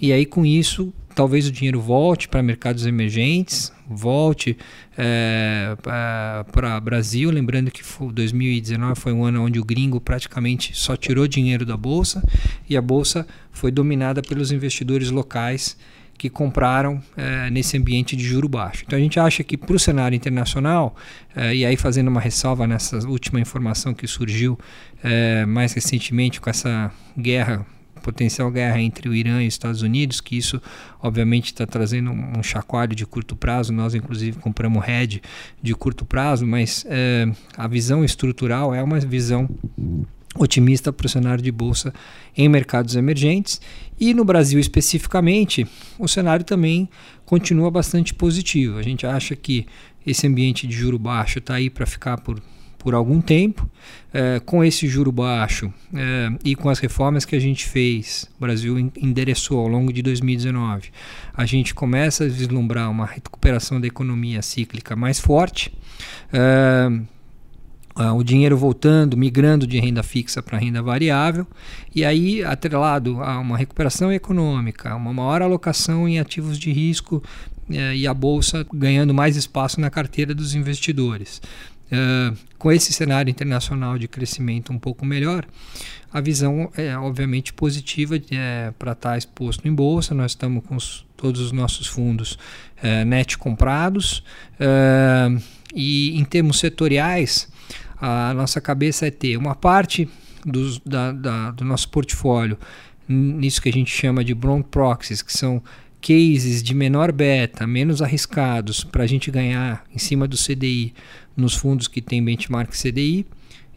e 0.00 0.12
aí 0.12 0.26
com 0.26 0.44
isso 0.44 0.92
talvez 1.14 1.46
o 1.46 1.52
dinheiro 1.52 1.80
volte 1.80 2.28
para 2.28 2.42
mercados 2.42 2.86
emergentes, 2.86 3.72
volte 3.88 4.56
é, 4.96 5.76
para 5.82 6.80
Brasil, 6.80 7.30
lembrando 7.30 7.70
que 7.70 7.82
2019 7.82 9.00
foi 9.00 9.12
um 9.12 9.24
ano 9.24 9.44
onde 9.44 9.58
o 9.58 9.64
gringo 9.64 10.00
praticamente 10.00 10.76
só 10.76 10.96
tirou 10.96 11.26
dinheiro 11.26 11.66
da 11.66 11.76
bolsa 11.76 12.22
e 12.68 12.76
a 12.76 12.82
bolsa 12.82 13.26
foi 13.52 13.70
dominada 13.70 14.22
pelos 14.22 14.50
investidores 14.52 15.10
locais 15.10 15.76
que 16.16 16.30
compraram 16.30 17.02
é, 17.16 17.50
nesse 17.50 17.76
ambiente 17.76 18.16
de 18.16 18.24
juro 18.24 18.48
baixo. 18.48 18.84
Então 18.86 18.98
a 18.98 19.02
gente 19.02 19.18
acha 19.18 19.42
que 19.42 19.56
para 19.56 19.74
o 19.74 19.78
cenário 19.78 20.14
internacional, 20.14 20.94
é, 21.34 21.54
e 21.54 21.64
aí 21.64 21.76
fazendo 21.76 22.08
uma 22.08 22.20
ressalva 22.20 22.66
nessa 22.66 22.98
última 23.08 23.40
informação 23.40 23.92
que 23.92 24.06
surgiu 24.06 24.58
é, 25.02 25.44
mais 25.44 25.72
recentemente 25.72 26.40
com 26.40 26.48
essa 26.48 26.90
guerra 27.18 27.66
potencial 28.04 28.50
guerra 28.50 28.80
entre 28.80 29.08
o 29.08 29.14
Irã 29.14 29.42
e 29.42 29.48
os 29.48 29.54
Estados 29.54 29.80
Unidos, 29.80 30.20
que 30.20 30.36
isso 30.36 30.60
obviamente 31.02 31.46
está 31.46 31.66
trazendo 31.66 32.10
um 32.10 32.42
chacoalho 32.42 32.94
de 32.94 33.06
curto 33.06 33.34
prazo. 33.34 33.72
Nós, 33.72 33.94
inclusive, 33.94 34.38
compramos 34.38 34.84
RED 34.84 35.22
de 35.62 35.74
curto 35.74 36.04
prazo, 36.04 36.46
mas 36.46 36.84
é, 36.86 37.26
a 37.56 37.66
visão 37.66 38.04
estrutural 38.04 38.74
é 38.74 38.82
uma 38.82 39.00
visão 39.00 39.48
otimista 40.36 40.92
para 40.92 41.06
o 41.06 41.08
cenário 41.08 41.42
de 41.42 41.52
bolsa 41.52 41.94
em 42.36 42.48
mercados 42.48 42.96
emergentes 42.96 43.60
e 43.98 44.12
no 44.12 44.24
Brasil 44.24 44.58
especificamente 44.58 45.64
o 45.96 46.08
cenário 46.08 46.44
também 46.44 46.88
continua 47.24 47.70
bastante 47.70 48.12
positivo. 48.12 48.76
A 48.76 48.82
gente 48.82 49.06
acha 49.06 49.36
que 49.36 49.66
esse 50.04 50.26
ambiente 50.26 50.66
de 50.66 50.74
juro 50.74 50.98
baixo 50.98 51.38
está 51.38 51.54
aí 51.54 51.70
para 51.70 51.86
ficar 51.86 52.18
por 52.18 52.42
por 52.84 52.94
algum 52.94 53.20
tempo. 53.22 53.68
É, 54.12 54.38
com 54.38 54.62
esse 54.62 54.86
juro 54.86 55.10
baixo 55.10 55.72
é, 55.92 56.28
e 56.44 56.54
com 56.54 56.68
as 56.68 56.78
reformas 56.78 57.24
que 57.24 57.34
a 57.34 57.40
gente 57.40 57.66
fez, 57.66 58.30
o 58.36 58.40
Brasil 58.40 58.78
endereçou 58.78 59.58
ao 59.58 59.66
longo 59.66 59.92
de 59.92 60.02
2019, 60.02 60.90
a 61.34 61.44
gente 61.44 61.74
começa 61.74 62.22
a 62.22 62.28
vislumbrar 62.28 62.88
uma 62.88 63.06
recuperação 63.06 63.80
da 63.80 63.88
economia 63.88 64.40
cíclica 64.40 64.94
mais 64.94 65.18
forte. 65.18 65.76
É, 66.32 66.88
o 68.14 68.22
dinheiro 68.22 68.56
voltando, 68.56 69.16
migrando 69.16 69.66
de 69.66 69.78
renda 69.80 70.02
fixa 70.02 70.42
para 70.42 70.58
renda 70.58 70.82
variável, 70.82 71.46
e 71.94 72.04
aí, 72.04 72.42
atrelado 72.42 73.22
a 73.22 73.38
uma 73.38 73.56
recuperação 73.56 74.12
econômica, 74.12 74.94
uma 74.96 75.12
maior 75.12 75.42
alocação 75.42 76.08
em 76.08 76.18
ativos 76.18 76.58
de 76.58 76.72
risco 76.72 77.22
e 77.68 78.06
a 78.06 78.12
bolsa 78.12 78.66
ganhando 78.74 79.14
mais 79.14 79.36
espaço 79.36 79.80
na 79.80 79.90
carteira 79.90 80.34
dos 80.34 80.56
investidores. 80.56 81.40
Uh, 81.92 82.36
com 82.58 82.72
esse 82.72 82.92
cenário 82.92 83.30
internacional 83.30 83.98
de 83.98 84.08
crescimento 84.08 84.72
um 84.72 84.78
pouco 84.78 85.04
melhor, 85.04 85.46
a 86.12 86.20
visão 86.20 86.70
é 86.76 86.96
obviamente 86.96 87.52
positiva 87.52 88.16
é, 88.30 88.72
para 88.78 88.92
estar 88.92 89.10
tá 89.10 89.18
exposto 89.18 89.68
em 89.68 89.74
bolsa. 89.74 90.14
Nós 90.14 90.32
estamos 90.32 90.64
com 90.64 90.76
os, 90.76 91.04
todos 91.16 91.40
os 91.40 91.52
nossos 91.52 91.86
fundos 91.86 92.38
é, 92.82 93.04
net 93.04 93.36
comprados 93.36 94.24
uh, 94.60 95.42
e 95.74 96.18
em 96.18 96.24
termos 96.24 96.58
setoriais, 96.58 97.48
a 98.00 98.32
nossa 98.34 98.60
cabeça 98.60 99.06
é 99.06 99.10
ter 99.10 99.36
uma 99.36 99.54
parte 99.54 100.08
dos, 100.44 100.78
da, 100.80 101.12
da, 101.12 101.50
do 101.50 101.64
nosso 101.64 101.88
portfólio 101.88 102.58
nisso 103.08 103.60
que 103.60 103.68
a 103.68 103.72
gente 103.72 103.90
chama 103.90 104.24
de 104.24 104.34
bond 104.34 104.66
proxies, 104.70 105.20
que 105.20 105.32
são 105.32 105.62
cases 106.00 106.62
de 106.62 106.74
menor 106.74 107.10
beta, 107.12 107.66
menos 107.66 108.02
arriscados, 108.02 108.84
para 108.84 109.04
a 109.04 109.06
gente 109.06 109.30
ganhar 109.30 109.84
em 109.94 109.98
cima 109.98 110.28
do 110.28 110.36
CDI 110.36 110.94
nos 111.36 111.54
fundos 111.54 111.88
que 111.88 112.00
tem 112.00 112.24
benchmark 112.24 112.70
CDI. 112.72 113.26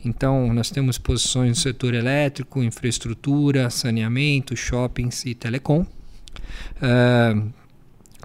Então, 0.04 0.54
nós 0.54 0.70
temos 0.70 0.98
posições 0.98 1.50
no 1.50 1.56
setor 1.56 1.94
elétrico, 1.94 2.64
infraestrutura, 2.64 3.70
saneamento, 3.70 4.56
shoppings 4.56 5.26
e 5.26 5.34
telecom. 5.34 5.82
Uh, 5.82 7.52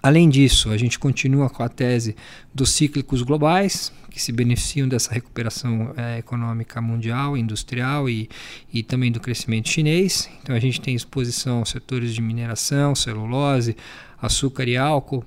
além 0.03 0.29
disso, 0.29 0.71
a 0.71 0.77
gente 0.77 0.99
continua 0.99 1.49
com 1.49 1.62
a 1.62 1.69
tese 1.69 2.15
dos 2.55 2.71
cíclicos 2.71 3.23
globais, 3.23 3.93
que 4.11 4.21
se 4.21 4.31
beneficiam 4.31 4.87
dessa 4.87 5.12
recuperação 5.12 5.95
é, 5.97 6.19
econômica 6.19 6.81
mundial, 6.83 7.37
industrial 7.37 8.11
e, 8.11 8.29
e 8.73 8.83
também 8.83 9.11
do 9.11 9.19
crescimento 9.19 9.71
chinês. 9.71 10.29
Então 10.43 10.55
a 10.55 10.61
gente 10.61 10.81
tem 10.81 10.95
exposição 10.95 11.61
aos 11.61 11.71
setores 11.71 12.15
de 12.15 12.21
mineração, 12.21 12.95
celulose, 12.95 13.75
açúcar 14.21 14.69
e 14.69 14.77
álcool, 14.77 15.25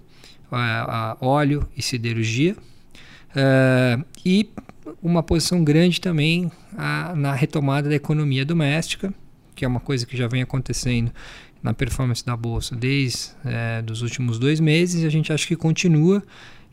a, 0.52 1.12
a 1.12 1.18
óleo 1.20 1.68
e 1.76 1.82
siderurgia. 1.82 2.56
Uh, 3.36 4.04
e 4.26 4.50
uma 5.02 5.22
posição 5.22 5.64
grande 5.64 6.00
também 6.00 6.52
a, 6.78 7.14
na 7.16 7.34
retomada 7.34 7.90
da 7.90 7.96
economia 7.96 8.46
doméstica, 8.46 9.14
que 9.54 9.66
é 9.66 9.68
uma 9.68 9.80
coisa 9.80 10.06
que 10.06 10.16
já 10.16 10.28
vem 10.28 10.42
acontecendo 10.42 11.12
na 11.62 11.74
performance 11.74 12.24
da 12.24 12.36
bolsa 12.38 12.76
desde 12.76 13.32
é, 13.44 13.82
dos 13.82 14.04
últimos 14.04 14.38
dois 14.38 14.60
meses 14.60 15.04
a 15.04 15.10
gente 15.10 15.34
acha 15.34 15.48
que 15.48 15.56
continua 15.56 16.22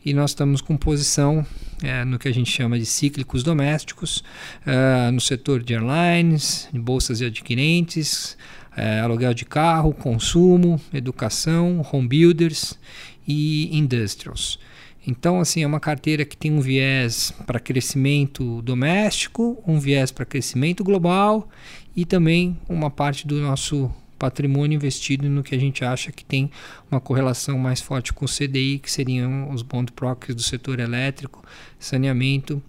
e 0.05 0.13
nós 0.13 0.31
estamos 0.31 0.61
com 0.61 0.75
posição 0.77 1.45
é, 1.81 2.03
no 2.03 2.19
que 2.19 2.27
a 2.27 2.33
gente 2.33 2.51
chama 2.51 2.77
de 2.77 2.85
cíclicos 2.85 3.41
domésticos, 3.41 4.23
é, 4.65 5.09
no 5.11 5.21
setor 5.21 5.63
de 5.63 5.73
airlines, 5.73 6.67
de 6.73 6.79
bolsas 6.79 7.19
de 7.19 7.25
adquirentes, 7.25 8.37
é, 8.75 8.99
aluguel 8.99 9.33
de 9.33 9.45
carro, 9.45 9.93
consumo, 9.93 10.79
educação, 10.93 11.85
home 11.91 12.07
builders 12.07 12.77
e 13.25 13.75
industrials. 13.75 14.59
Então, 15.05 15.39
assim, 15.39 15.63
é 15.63 15.67
uma 15.67 15.79
carteira 15.79 16.23
que 16.23 16.37
tem 16.37 16.51
um 16.51 16.61
viés 16.61 17.31
para 17.45 17.59
crescimento 17.59 18.61
doméstico, 18.61 19.61
um 19.67 19.79
viés 19.79 20.11
para 20.11 20.25
crescimento 20.25 20.83
global 20.83 21.49
e 21.95 22.05
também 22.05 22.57
uma 22.69 22.89
parte 22.89 23.27
do 23.27 23.39
nosso 23.41 23.91
patrimônio 24.17 24.77
investido 24.77 25.29
no 25.29 25.43
que 25.43 25.53
a 25.53 25.59
gente 25.59 25.83
acha 25.83 26.09
que 26.09 26.23
tem 26.23 26.49
uma 26.89 27.01
correlação 27.01 27.57
mais 27.57 27.81
forte 27.81 28.13
com 28.13 28.23
o 28.23 28.27
CDI, 28.27 28.79
que 28.79 28.89
seriam 28.89 29.51
os 29.51 29.61
bond 29.61 29.91
proxies 29.91 30.33
do 30.33 30.41
setor 30.41 30.79
elétrico, 30.79 31.43
saneamento 31.77 32.63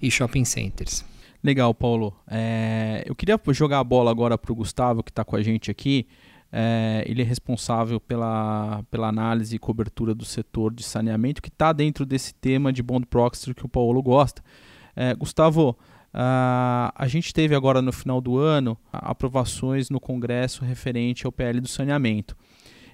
e 0.00 0.08
shopping 0.08 0.44
centers. 0.44 1.04
Legal, 1.42 1.74
Paulo. 1.74 2.14
É, 2.28 3.02
eu 3.06 3.14
queria 3.16 3.40
jogar 3.48 3.80
a 3.80 3.84
bola 3.84 4.10
agora 4.10 4.38
para 4.38 4.52
o 4.52 4.54
Gustavo, 4.54 5.02
que 5.02 5.10
está 5.10 5.24
com 5.24 5.34
a 5.34 5.42
gente 5.42 5.70
aqui. 5.70 6.06
É, 6.52 7.04
ele 7.06 7.22
é 7.22 7.24
responsável 7.24 8.00
pela, 8.00 8.82
pela 8.90 9.08
análise 9.08 9.54
e 9.54 9.58
cobertura 9.58 10.14
do 10.14 10.24
setor 10.24 10.74
de 10.74 10.82
saneamento, 10.82 11.40
que 11.40 11.48
está 11.48 11.72
dentro 11.72 12.04
desse 12.04 12.34
tema 12.34 12.72
de 12.72 12.82
bond 12.82 13.06
proxy 13.06 13.54
que 13.54 13.64
o 13.64 13.68
Paulo 13.68 14.02
gosta. 14.02 14.42
É, 14.96 15.14
Gustavo, 15.14 15.76
Uh, 16.12 16.90
a 16.92 17.06
gente 17.06 17.32
teve 17.32 17.54
agora 17.54 17.80
no 17.80 17.92
final 17.92 18.20
do 18.20 18.36
ano 18.36 18.76
aprovações 18.92 19.90
no 19.90 20.00
Congresso 20.00 20.64
referente 20.64 21.24
ao 21.24 21.30
PL 21.30 21.60
do 21.60 21.68
saneamento. 21.68 22.36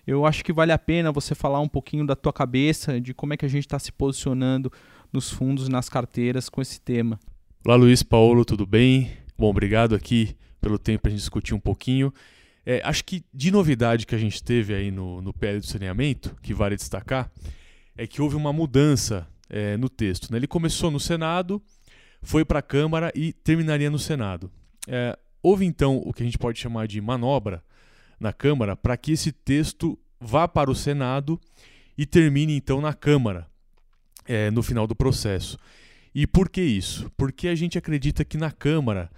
Eu 0.07 0.27
acho 0.27 0.45
que 0.45 0.53
vale 0.53 0.71
a 0.71 0.79
pena 0.79 1.11
você 1.11 1.35
falar 1.35 1.61
um 1.61 1.69
pouquinho 1.69 2.07
da 2.07 2.15
tua 2.15 2.33
cabeça, 2.33 3.01
de 3.01 3.15
como 3.15 3.33
é 3.33 3.37
que 3.37 3.47
a 3.47 3.49
gente 3.49 3.65
está 3.67 3.79
se 3.79 3.91
posicionando 3.91 4.71
nos 5.13 5.31
fundos 5.31 5.67
e 5.67 5.71
nas 5.71 5.89
carteiras 5.89 6.49
com 6.49 6.61
esse 6.61 6.81
tema. 6.81 7.19
Olá 7.65 7.75
Luiz 7.75 8.03
Paulo, 8.03 8.45
tudo 8.45 8.67
bem? 8.67 9.11
Bom, 9.37 9.49
obrigado 9.49 9.95
aqui 9.95 10.37
pelo 10.61 10.79
tempo 10.79 11.03
para 11.03 11.09
a 11.09 11.13
gente 11.13 11.21
discutir 11.21 11.55
um 11.55 11.61
pouquinho. 11.61 12.13
É, 12.69 12.83
acho 12.85 13.05
que 13.05 13.25
de 13.33 13.53
novidade 13.53 14.05
que 14.05 14.15
a 14.15 14.19
gente 14.19 14.43
teve 14.43 14.75
aí 14.75 14.91
no, 14.91 15.23
no 15.23 15.33
PL 15.33 15.61
do 15.61 15.67
saneamento, 15.67 16.37
que 16.43 16.53
vale 16.53 16.75
destacar, 16.75 17.31
é 17.97 18.09
que 18.09 18.21
houve 18.21 18.35
uma 18.35 18.53
mudança 18.53 19.25
é, 19.49 19.77
no 19.77 19.89
texto. 19.89 20.33
Né? 20.33 20.39
Ele 20.39 20.49
começou 20.49 20.91
no 20.91 20.99
Senado, 20.99 21.63
foi 22.21 22.45
para 22.45 22.59
a 22.59 22.63
Câmara 22.63 23.13
e 23.15 23.33
terminaria 23.33 23.89
no 23.89 24.01
Senado. 24.01 24.51
É, 24.89 25.17
houve 25.41 25.65
então 25.65 26.03
o 26.05 26.13
que 26.13 26.25
a 26.25 26.27
gente 26.27 26.39
pode 26.39 26.59
chamar 26.59 26.89
de 26.89 27.01
manobra 27.01 27.63
na 28.19 28.33
Câmara 28.33 28.75
para 28.75 28.97
que 28.97 29.13
esse 29.13 29.31
texto 29.31 29.97
vá 30.21 30.49
para 30.49 30.69
o 30.69 30.75
Senado 30.75 31.41
e 31.97 32.05
termine 32.05 32.57
então 32.57 32.81
na 32.81 32.93
Câmara 32.93 33.47
é, 34.27 34.51
no 34.51 34.63
final 34.63 34.89
do 34.89 34.97
processo. 34.97 35.57
E 36.13 36.27
por 36.27 36.49
que 36.49 36.63
isso? 36.63 37.11
Porque 37.17 37.47
a 37.47 37.55
gente 37.55 37.79
acredita 37.79 38.25
que 38.25 38.37
na 38.37 38.51
Câmara 38.51 39.09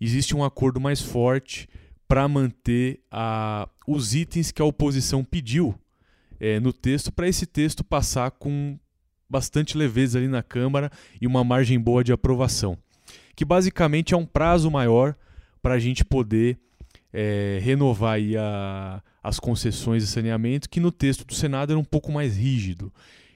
existe 0.00 0.34
um 0.34 0.42
acordo 0.42 0.80
mais 0.80 1.00
forte 1.00 1.68
para 2.08 2.26
manter 2.28 3.00
a, 3.10 3.68
os 3.86 4.14
itens 4.14 4.52
que 4.52 4.62
a 4.62 4.64
oposição 4.64 5.24
pediu 5.24 5.74
é, 6.38 6.60
no 6.60 6.72
texto, 6.72 7.12
para 7.12 7.28
esse 7.28 7.46
texto 7.46 7.82
passar 7.82 8.30
com 8.30 8.78
bastante 9.28 9.76
leveza 9.76 10.18
ali 10.18 10.28
na 10.28 10.42
Câmara 10.42 10.90
e 11.20 11.26
uma 11.26 11.42
margem 11.42 11.78
boa 11.80 12.04
de 12.04 12.12
aprovação, 12.12 12.78
que 13.34 13.44
basicamente 13.44 14.14
é 14.14 14.16
um 14.16 14.26
prazo 14.26 14.70
maior 14.70 15.14
para 15.60 15.74
a 15.74 15.78
gente 15.78 16.04
poder 16.04 16.58
é, 17.12 17.58
renovar 17.62 18.18
a, 18.38 19.02
as 19.22 19.40
concessões 19.40 20.02
de 20.04 20.08
saneamento, 20.08 20.68
que 20.68 20.78
no 20.78 20.92
texto 20.92 21.24
do 21.24 21.34
Senado 21.34 21.72
era 21.72 21.80
um 21.80 21.84
pouco 21.84 22.12
mais 22.12 22.36
rígido. 22.36 22.92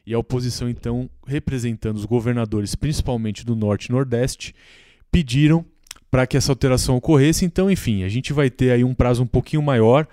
E 0.06 0.14
a 0.14 0.18
oposição, 0.18 0.68
então, 0.68 1.10
representando 1.26 1.96
os 1.96 2.04
governadores, 2.04 2.74
principalmente 2.74 3.44
do 3.44 3.54
Norte 3.54 3.86
e 3.86 3.92
Nordeste, 3.92 4.54
pediram 5.10 5.64
para 6.10 6.26
que 6.26 6.36
essa 6.36 6.50
alteração 6.52 6.96
ocorresse. 6.96 7.44
Então, 7.44 7.70
enfim, 7.70 8.02
a 8.02 8.08
gente 8.08 8.32
vai 8.32 8.50
ter 8.50 8.72
aí 8.72 8.84
um 8.84 8.94
prazo 8.94 9.22
um 9.22 9.26
pouquinho 9.26 9.62
maior. 9.62 10.06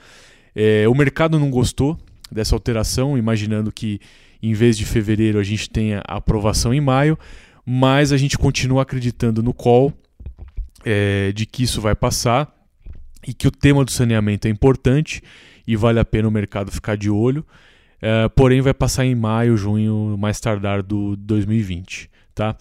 É, 0.56 0.88
o 0.88 0.94
mercado 0.94 1.40
não 1.40 1.50
gostou 1.50 1.98
dessa 2.32 2.56
alteração, 2.56 3.18
imaginando 3.18 3.72
que 3.72 4.00
em 4.42 4.54
vez 4.54 4.78
de 4.78 4.86
fevereiro 4.86 5.40
a 5.40 5.44
gente 5.44 5.70
tenha 5.70 6.02
aprovação 6.08 6.74
em 6.74 6.82
maio, 6.82 7.18
mas 7.66 8.12
a 8.12 8.18
gente 8.18 8.38
continua 8.38 8.84
acreditando 8.84 9.42
no 9.42 9.54
call 9.54 9.94
é, 10.86 11.32
de 11.34 11.46
que 11.46 11.64
isso 11.64 11.82
vai 11.82 11.96
passar 11.96 12.54
e 13.28 13.34
que 13.34 13.48
o 13.48 13.52
tema 13.52 13.84
do 13.84 13.92
saneamento 13.92 14.48
é 14.48 14.52
importante 14.52 15.22
e 15.68 15.76
vale 15.76 16.00
a 16.00 16.06
pena 16.06 16.28
o 16.28 16.32
mercado 16.32 16.72
ficar 16.72 16.96
de 16.96 17.10
olho. 17.10 17.46
É, 18.02 18.30
porém, 18.30 18.62
vai 18.62 18.74
passar 18.74 19.06
em 19.06 19.16
maio, 19.16 19.58
junho, 19.58 20.16
mais 20.18 20.40
tardar 20.40 20.84
do 20.84 21.16
2020. 21.18 22.10
Tá? 22.34 22.56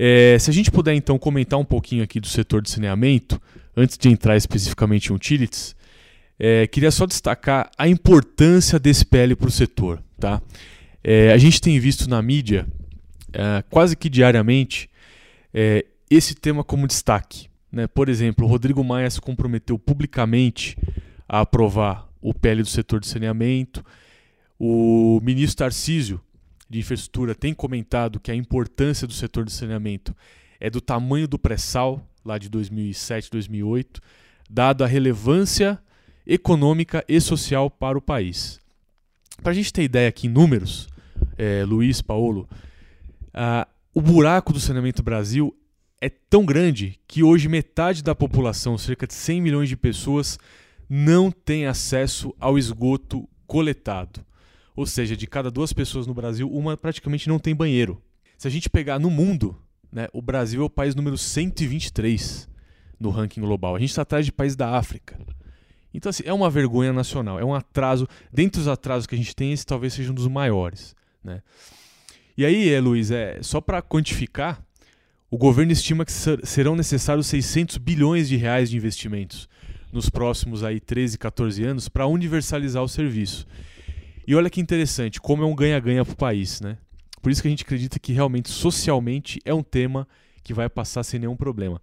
É, 0.00 0.38
se 0.38 0.48
a 0.48 0.52
gente 0.52 0.70
puder 0.70 0.94
então 0.94 1.18
comentar 1.18 1.58
um 1.58 1.64
pouquinho 1.64 2.04
aqui 2.04 2.20
do 2.20 2.28
setor 2.28 2.62
de 2.62 2.70
saneamento, 2.70 3.42
antes 3.76 3.98
de 3.98 4.08
entrar 4.08 4.36
especificamente 4.36 5.08
em 5.08 5.12
utilities, 5.12 5.74
é, 6.38 6.68
queria 6.68 6.92
só 6.92 7.04
destacar 7.04 7.68
a 7.76 7.88
importância 7.88 8.78
desse 8.78 9.04
PL 9.04 9.34
para 9.34 9.48
o 9.48 9.50
setor. 9.50 10.00
Tá? 10.16 10.40
É, 11.02 11.32
a 11.32 11.36
gente 11.36 11.60
tem 11.60 11.80
visto 11.80 12.08
na 12.08 12.22
mídia, 12.22 12.64
é, 13.32 13.64
quase 13.68 13.96
que 13.96 14.08
diariamente, 14.08 14.88
é, 15.52 15.84
esse 16.08 16.36
tema 16.36 16.62
como 16.62 16.86
destaque. 16.86 17.48
Né? 17.72 17.88
Por 17.88 18.08
exemplo, 18.08 18.46
o 18.46 18.48
Rodrigo 18.48 18.84
Maia 18.84 19.10
se 19.10 19.20
comprometeu 19.20 19.76
publicamente 19.80 20.78
a 21.28 21.40
aprovar 21.40 22.08
o 22.22 22.32
PL 22.32 22.62
do 22.62 22.68
setor 22.68 23.00
de 23.00 23.08
saneamento. 23.08 23.84
O 24.60 25.20
ministro 25.24 25.56
Tarcísio, 25.56 26.20
de 26.68 26.78
Infraestrutura, 26.78 27.34
tem 27.34 27.54
comentado 27.54 28.20
que 28.20 28.30
a 28.30 28.34
importância 28.34 29.06
do 29.06 29.12
setor 29.12 29.44
de 29.44 29.52
saneamento 29.52 30.14
é 30.60 30.68
do 30.68 30.80
tamanho 30.80 31.26
do 31.26 31.38
pré-sal, 31.38 32.06
lá 32.24 32.36
de 32.36 32.48
2007, 32.48 33.30
2008, 33.30 34.00
dado 34.50 34.84
a 34.84 34.86
relevância 34.86 35.78
econômica 36.26 37.04
e 37.08 37.20
social 37.20 37.70
para 37.70 37.96
o 37.96 38.02
país. 38.02 38.60
Para 39.42 39.52
a 39.52 39.54
gente 39.54 39.72
ter 39.72 39.84
ideia 39.84 40.08
aqui 40.08 40.26
em 40.26 40.30
números, 40.30 40.88
é, 41.36 41.64
Luiz, 41.64 42.02
Paulo, 42.02 42.48
uh, 43.28 43.66
o 43.94 44.02
buraco 44.02 44.52
do 44.52 44.60
saneamento 44.60 45.02
Brasil 45.02 45.56
é 46.00 46.08
tão 46.08 46.44
grande 46.44 47.00
que 47.06 47.22
hoje 47.22 47.48
metade 47.48 48.02
da 48.02 48.14
população, 48.14 48.76
cerca 48.76 49.06
de 49.06 49.14
100 49.14 49.40
milhões 49.40 49.68
de 49.68 49.76
pessoas, 49.76 50.38
não 50.88 51.30
tem 51.30 51.66
acesso 51.66 52.34
ao 52.38 52.58
esgoto 52.58 53.28
coletado. 53.46 54.24
Ou 54.78 54.86
seja, 54.86 55.16
de 55.16 55.26
cada 55.26 55.50
duas 55.50 55.72
pessoas 55.72 56.06
no 56.06 56.14
Brasil, 56.14 56.48
uma 56.48 56.76
praticamente 56.76 57.28
não 57.28 57.40
tem 57.40 57.52
banheiro. 57.52 58.00
Se 58.36 58.46
a 58.46 58.50
gente 58.50 58.70
pegar 58.70 59.00
no 59.00 59.10
mundo, 59.10 59.60
né, 59.90 60.06
o 60.12 60.22
Brasil 60.22 60.62
é 60.62 60.64
o 60.64 60.70
país 60.70 60.94
número 60.94 61.18
123 61.18 62.48
no 63.00 63.10
ranking 63.10 63.40
global. 63.40 63.74
A 63.74 63.80
gente 63.80 63.88
está 63.88 64.02
atrás 64.02 64.24
de 64.24 64.30
países 64.30 64.54
da 64.54 64.76
África. 64.76 65.18
Então, 65.92 66.10
assim, 66.10 66.22
é 66.24 66.32
uma 66.32 66.48
vergonha 66.48 66.92
nacional, 66.92 67.40
é 67.40 67.44
um 67.44 67.52
atraso. 67.52 68.06
Dentre 68.32 68.60
os 68.60 68.68
atrasos 68.68 69.08
que 69.08 69.16
a 69.16 69.18
gente 69.18 69.34
tem, 69.34 69.52
esse 69.52 69.66
talvez 69.66 69.94
seja 69.94 70.12
um 70.12 70.14
dos 70.14 70.28
maiores. 70.28 70.94
Né? 71.24 71.42
E 72.36 72.44
aí, 72.44 72.72
é, 72.72 72.80
Luiz, 72.80 73.10
é, 73.10 73.40
só 73.42 73.60
para 73.60 73.82
quantificar, 73.82 74.64
o 75.28 75.36
governo 75.36 75.72
estima 75.72 76.04
que 76.04 76.12
serão 76.12 76.76
necessários 76.76 77.26
600 77.26 77.78
bilhões 77.78 78.28
de 78.28 78.36
reais 78.36 78.70
de 78.70 78.76
investimentos 78.76 79.48
nos 79.92 80.08
próximos 80.08 80.62
aí 80.62 80.78
13, 80.78 81.18
14 81.18 81.64
anos 81.64 81.88
para 81.88 82.06
universalizar 82.06 82.84
o 82.84 82.88
serviço. 82.88 83.44
E 84.28 84.34
olha 84.34 84.50
que 84.50 84.60
interessante, 84.60 85.22
como 85.22 85.42
é 85.42 85.46
um 85.46 85.54
ganha-ganha 85.54 86.04
para 86.04 86.12
o 86.12 86.16
país, 86.16 86.60
né? 86.60 86.76
Por 87.22 87.32
isso 87.32 87.40
que 87.40 87.48
a 87.48 87.50
gente 87.50 87.64
acredita 87.64 87.98
que 87.98 88.12
realmente 88.12 88.50
socialmente 88.50 89.40
é 89.42 89.54
um 89.54 89.62
tema 89.62 90.06
que 90.44 90.52
vai 90.52 90.68
passar 90.68 91.02
sem 91.02 91.18
nenhum 91.18 91.34
problema. 91.34 91.80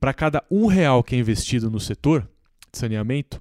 Para 0.00 0.12
cada 0.12 0.42
um 0.50 0.66
real 0.66 1.04
que 1.04 1.14
é 1.14 1.18
investido 1.20 1.70
no 1.70 1.78
setor, 1.78 2.28
de 2.72 2.78
saneamento, 2.80 3.40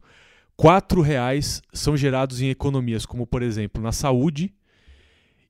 quatro 0.55 1.01
reais 1.01 1.63
são 1.73 1.97
gerados 1.97 2.41
em 2.41 2.49
economias, 2.49 3.07
como 3.07 3.25
por 3.25 3.41
exemplo 3.41 3.81
na 3.81 3.91
saúde, 3.91 4.53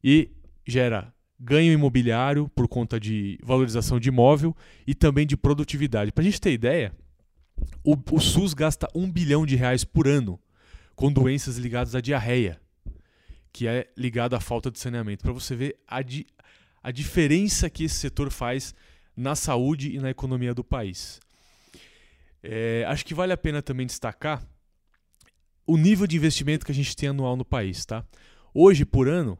e 0.01 0.31
gera 0.65 1.13
ganho 1.37 1.73
imobiliário 1.73 2.47
por 2.55 2.69
conta 2.69 2.97
de 2.97 3.37
valorização 3.43 3.99
de 3.99 4.07
imóvel 4.07 4.55
e 4.87 4.95
também 4.95 5.27
de 5.27 5.35
produtividade. 5.35 6.13
Para 6.13 6.21
a 6.21 6.25
gente 6.25 6.39
ter 6.39 6.53
ideia, 6.53 6.93
o, 7.83 7.97
o, 8.13 8.21
SUS 8.21 8.53
gasta 8.53 8.87
um 8.95 9.11
bilhão 9.11 9.45
de 9.45 9.57
reais 9.57 9.83
por 9.83 10.07
ano 10.07 10.39
com 10.95 11.11
doenças 11.11 11.57
ligadas 11.57 11.95
à 11.95 11.99
diarreia, 11.99 12.62
que 13.53 13.67
é 13.67 13.87
ligada 13.95 14.35
à 14.35 14.39
falta 14.39 14.71
de 14.71 14.79
saneamento. 14.79 15.23
Para 15.23 15.31
você 15.31 15.55
ver 15.55 15.77
a, 15.87 16.01
di, 16.01 16.25
a 16.81 16.91
diferença 16.91 17.69
que 17.69 17.83
esse 17.83 17.95
setor 17.95 18.31
faz 18.31 18.73
na 19.15 19.35
saúde 19.35 19.95
e 19.95 19.99
na 19.99 20.09
economia 20.09 20.55
do 20.55 20.63
país. 20.63 21.21
É, 22.41 22.83
acho 22.87 23.05
que 23.05 23.13
vale 23.13 23.31
a 23.31 23.37
pena 23.37 23.61
também 23.61 23.85
destacar 23.85 24.43
o 25.65 25.77
nível 25.77 26.07
de 26.07 26.17
investimento 26.17 26.65
que 26.65 26.71
a 26.71 26.75
gente 26.75 26.95
tem 26.95 27.09
anual 27.09 27.37
no 27.37 27.45
país. 27.45 27.85
Tá? 27.85 28.03
Hoje, 28.53 28.83
por 28.83 29.07
ano, 29.07 29.37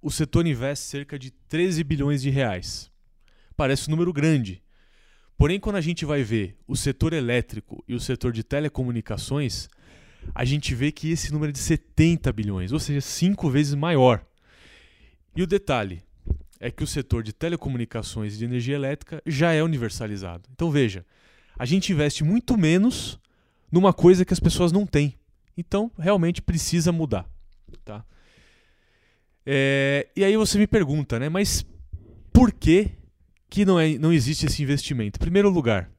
o 0.00 0.10
setor 0.10 0.46
investe 0.46 0.86
cerca 0.86 1.18
de 1.18 1.32
13 1.48 1.82
bilhões 1.82 2.22
de 2.22 2.30
reais. 2.30 2.90
Parece 3.56 3.88
um 3.88 3.90
número 3.90 4.12
grande. 4.12 4.62
Porém, 5.36 5.58
quando 5.58 5.76
a 5.76 5.80
gente 5.80 6.04
vai 6.04 6.22
ver 6.22 6.56
o 6.66 6.76
setor 6.76 7.12
elétrico 7.12 7.84
e 7.88 7.94
o 7.94 8.00
setor 8.00 8.32
de 8.32 8.44
telecomunicações, 8.44 9.68
a 10.34 10.44
gente 10.44 10.74
vê 10.74 10.92
que 10.92 11.10
esse 11.10 11.32
número 11.32 11.50
é 11.50 11.52
de 11.52 11.58
70 11.58 12.32
bilhões, 12.32 12.72
ou 12.72 12.78
seja, 12.78 13.00
cinco 13.00 13.50
vezes 13.50 13.74
maior. 13.74 14.24
E 15.34 15.42
o 15.42 15.46
detalhe 15.46 16.02
é 16.60 16.70
que 16.70 16.84
o 16.84 16.86
setor 16.86 17.22
de 17.22 17.32
telecomunicações 17.32 18.34
e 18.34 18.38
de 18.38 18.44
energia 18.44 18.74
elétrica 18.74 19.22
já 19.26 19.52
é 19.52 19.62
universalizado. 19.62 20.48
Então 20.52 20.70
veja, 20.70 21.04
a 21.58 21.66
gente 21.66 21.92
investe 21.92 22.22
muito 22.22 22.56
menos 22.56 23.18
numa 23.70 23.92
coisa 23.92 24.24
que 24.24 24.32
as 24.32 24.40
pessoas 24.40 24.70
não 24.70 24.86
têm. 24.86 25.14
Então, 25.56 25.90
realmente 25.98 26.40
precisa 26.40 26.92
mudar. 26.92 27.26
Tá? 27.84 28.04
É, 29.44 30.08
e 30.14 30.24
aí 30.24 30.36
você 30.36 30.58
me 30.58 30.66
pergunta, 30.66 31.18
né? 31.18 31.28
Mas 31.28 31.64
por 32.32 32.52
que, 32.52 32.90
que 33.50 33.64
não, 33.64 33.78
é, 33.78 33.98
não 33.98 34.12
existe 34.12 34.46
esse 34.46 34.62
investimento? 34.62 35.18
Em 35.18 35.20
primeiro 35.20 35.50
lugar, 35.50 35.90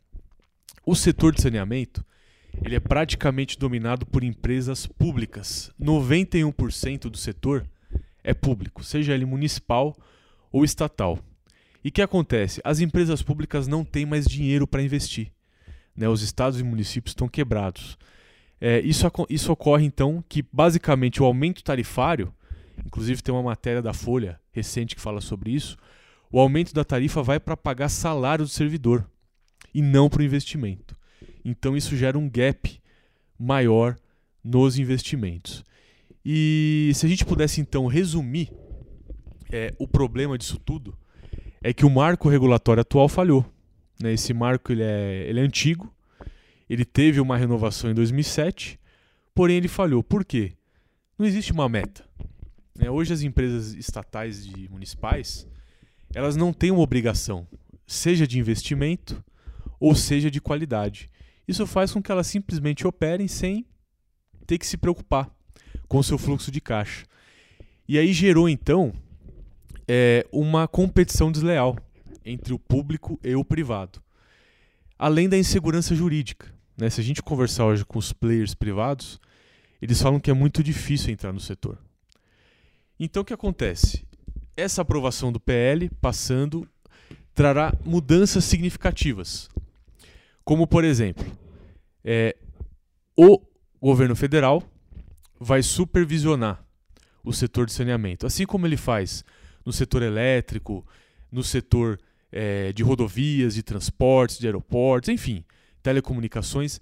o 0.86 0.96
setor 0.96 1.34
de 1.34 1.42
saneamento 1.42 2.06
ele 2.62 2.76
é 2.76 2.80
praticamente 2.80 3.58
dominado 3.58 4.06
por 4.06 4.24
empresas 4.24 4.86
públicas. 4.86 5.72
91% 5.80 7.10
do 7.10 7.18
setor 7.18 7.66
é 8.24 8.34
público, 8.34 8.84
seja 8.84 9.14
ele 9.14 9.26
municipal 9.26 9.96
ou 10.52 10.64
estatal. 10.64 11.20
E 11.84 11.90
o 11.90 11.92
que 11.92 12.02
acontece? 12.02 12.62
As 12.64 12.80
empresas 12.80 13.22
públicas 13.22 13.68
não 13.68 13.84
têm 13.84 14.06
mais 14.06 14.26
dinheiro 14.26 14.68
para 14.68 14.82
investir 14.82 15.32
né, 15.96 16.08
os 16.08 16.22
estados 16.22 16.60
e 16.60 16.64
municípios 16.64 17.12
estão 17.12 17.28
quebrados. 17.28 17.98
É, 18.60 18.80
isso, 18.80 19.06
isso 19.30 19.52
ocorre 19.52 19.86
então 19.86 20.24
que 20.28 20.44
basicamente 20.52 21.22
o 21.22 21.26
aumento 21.26 21.64
tarifário, 21.64 22.34
inclusive 22.86 23.22
tem 23.22 23.34
uma 23.34 23.44
matéria 23.44 23.82
da 23.82 23.94
Folha 23.94 24.40
recente 24.52 24.96
que 24.96 25.02
fala 25.02 25.22
sobre 25.22 25.52
isso, 25.52 25.78
o 26.32 26.40
aumento 26.40 26.74
da 26.74 26.84
tarifa 26.84 27.22
vai 27.22 27.40
para 27.40 27.58
pagar 27.58 27.90
salário 27.90 28.46
do 28.46 28.50
servidor 28.50 29.08
e 29.74 29.82
não 29.82 30.10
para 30.10 30.22
o 30.22 30.26
investimento. 30.26 30.96
Então 31.44 31.76
isso 31.76 31.96
gera 31.96 32.18
um 32.18 32.30
gap 32.30 32.80
maior 33.38 33.96
nos 34.44 34.78
investimentos. 34.78 35.64
E 36.26 36.92
se 36.96 37.06
a 37.06 37.10
gente 37.10 37.26
pudesse 37.26 37.60
então 37.60 37.86
resumir 37.86 38.52
é, 39.52 39.74
o 39.78 39.88
problema 39.88 40.38
disso 40.38 40.58
tudo, 40.58 40.98
é 41.62 41.74
que 41.74 41.86
o 41.86 41.90
marco 41.90 42.30
regulatório 42.30 42.82
atual 42.82 43.10
falhou. 43.10 43.46
Né? 44.02 44.14
Esse 44.14 44.34
marco 44.34 44.72
ele 44.72 44.84
é, 44.84 45.26
ele 45.28 45.40
é 45.40 45.44
antigo, 45.44 45.94
ele 46.70 46.86
teve 46.86 47.20
uma 47.20 47.38
renovação 47.38 47.92
em 47.92 47.94
2007, 47.94 48.80
porém 49.36 49.58
ele 49.58 49.68
falhou. 49.68 50.04
Por 50.04 50.24
quê? 50.24 50.54
Não 51.18 51.26
existe 51.26 51.52
uma 51.52 51.70
meta. 51.70 52.06
Né? 52.76 52.90
Hoje 52.90 53.14
as 53.14 53.22
empresas 53.22 53.74
estatais 53.74 54.46
e 54.46 54.68
municipais 54.70 55.48
elas 56.14 56.36
não 56.36 56.54
têm 56.54 56.72
uma 56.72 56.82
obrigação, 56.82 57.48
seja 57.88 58.28
de 58.28 58.38
investimento 58.38 59.24
ou 59.80 59.96
seja 59.96 60.30
de 60.30 60.40
qualidade. 60.40 61.10
Isso 61.48 61.66
faz 61.68 61.92
com 61.92 62.02
que 62.02 62.12
elas 62.12 62.28
simplesmente 62.28 62.88
operem 62.88 63.28
sem 63.28 63.66
ter 64.46 64.58
que 64.58 64.66
se 64.66 64.78
preocupar 64.78 65.30
com 65.88 65.98
o 65.98 66.04
seu 66.04 66.18
fluxo 66.18 66.52
de 66.52 66.62
caixa. 66.62 67.06
E 67.88 67.98
aí 67.98 68.14
gerou 68.14 68.48
então 68.48 68.94
é, 69.88 70.26
uma 70.32 70.68
competição 70.68 71.32
desleal 71.32 71.78
entre 72.26 72.54
o 72.54 72.60
público 72.60 73.20
e 73.24 73.36
o 73.36 73.44
privado. 73.44 74.02
Além 74.98 75.28
da 75.28 75.38
insegurança 75.38 75.94
jurídica. 75.94 76.54
Né? 76.78 76.90
Se 76.90 77.02
a 77.02 77.04
gente 77.04 77.22
conversar 77.22 77.66
hoje 77.66 77.86
com 77.86 78.00
os 78.00 78.14
players 78.14 78.54
privados, 78.54 79.20
eles 79.82 80.02
falam 80.02 80.20
que 80.20 80.32
é 80.32 80.34
muito 80.34 80.64
difícil 80.64 81.12
entrar 81.12 81.34
no 81.34 81.40
setor. 81.40 81.78
Então 83.00 83.22
o 83.22 83.26
que 83.26 83.34
acontece? 83.34 84.06
Essa 84.56 84.82
aprovação 84.82 85.32
do 85.32 85.40
PL 85.40 85.90
passando 86.00 86.68
trará 87.34 87.74
mudanças 87.84 88.46
significativas. 88.46 89.50
Como, 90.44 90.68
por 90.68 90.84
exemplo, 90.84 91.26
é, 92.04 92.36
o 93.16 93.40
governo 93.82 94.16
federal 94.16 94.64
vai 95.40 95.64
supervisionar 95.64 96.64
o 97.24 97.32
setor 97.32 97.66
de 97.66 97.72
saneamento, 97.72 98.26
assim 98.26 98.46
como 98.46 98.68
ele 98.68 98.78
faz 98.78 99.24
no 99.66 99.72
setor 99.72 100.02
elétrico, 100.02 100.86
no 101.32 101.44
setor 101.44 102.00
é, 102.32 102.74
de 102.74 102.84
rodovias, 102.84 103.56
de 103.56 103.64
transportes, 103.64 104.38
de 104.38 104.46
aeroportos, 104.46 105.10
enfim, 105.10 105.44
telecomunicações. 105.82 106.82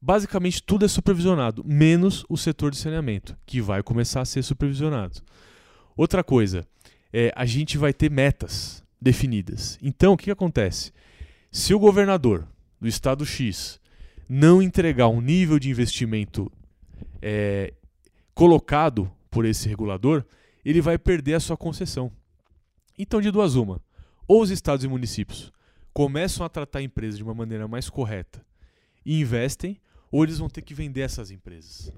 Basicamente 0.00 0.62
tudo 0.62 0.84
é 0.84 0.88
supervisionado, 0.88 1.64
menos 1.64 2.24
o 2.28 2.36
setor 2.36 2.70
de 2.70 2.76
saneamento, 2.76 3.36
que 3.44 3.60
vai 3.60 3.82
começar 3.82 4.20
a 4.20 4.24
ser 4.24 4.42
supervisionado. 4.42 5.20
Outra 5.96 6.22
coisa, 6.22 6.66
é, 7.12 7.32
a 7.34 7.44
gente 7.44 7.76
vai 7.76 7.92
ter 7.92 8.10
metas 8.10 8.82
definidas. 9.00 9.78
Então, 9.82 10.12
o 10.12 10.16
que, 10.16 10.24
que 10.24 10.30
acontece? 10.30 10.92
Se 11.50 11.74
o 11.74 11.78
governador 11.78 12.46
do 12.80 12.88
estado 12.88 13.26
X 13.26 13.80
não 14.28 14.62
entregar 14.62 15.08
um 15.08 15.20
nível 15.20 15.58
de 15.58 15.68
investimento 15.68 16.50
é, 17.20 17.74
colocado 18.32 19.10
por 19.28 19.44
esse 19.44 19.68
regulador, 19.68 20.24
ele 20.64 20.80
vai 20.80 20.96
perder 20.96 21.34
a 21.34 21.40
sua 21.40 21.56
concessão. 21.56 22.12
Então, 22.96 23.20
de 23.20 23.30
duas 23.30 23.56
uma, 23.56 23.82
ou 24.28 24.40
os 24.40 24.50
estados 24.50 24.84
e 24.84 24.88
municípios 24.88 25.52
começam 25.92 26.46
a 26.46 26.48
tratar 26.48 26.78
a 26.78 26.82
empresa 26.82 27.16
de 27.16 27.22
uma 27.24 27.34
maneira 27.34 27.66
mais 27.66 27.90
correta 27.90 28.44
e 29.04 29.20
investem, 29.20 29.80
ou 30.10 30.22
eles 30.22 30.38
vão 30.38 30.48
ter 30.48 30.62
que 30.62 30.74
vender 30.74 31.00
essas 31.00 31.30
empresas. 31.30 31.92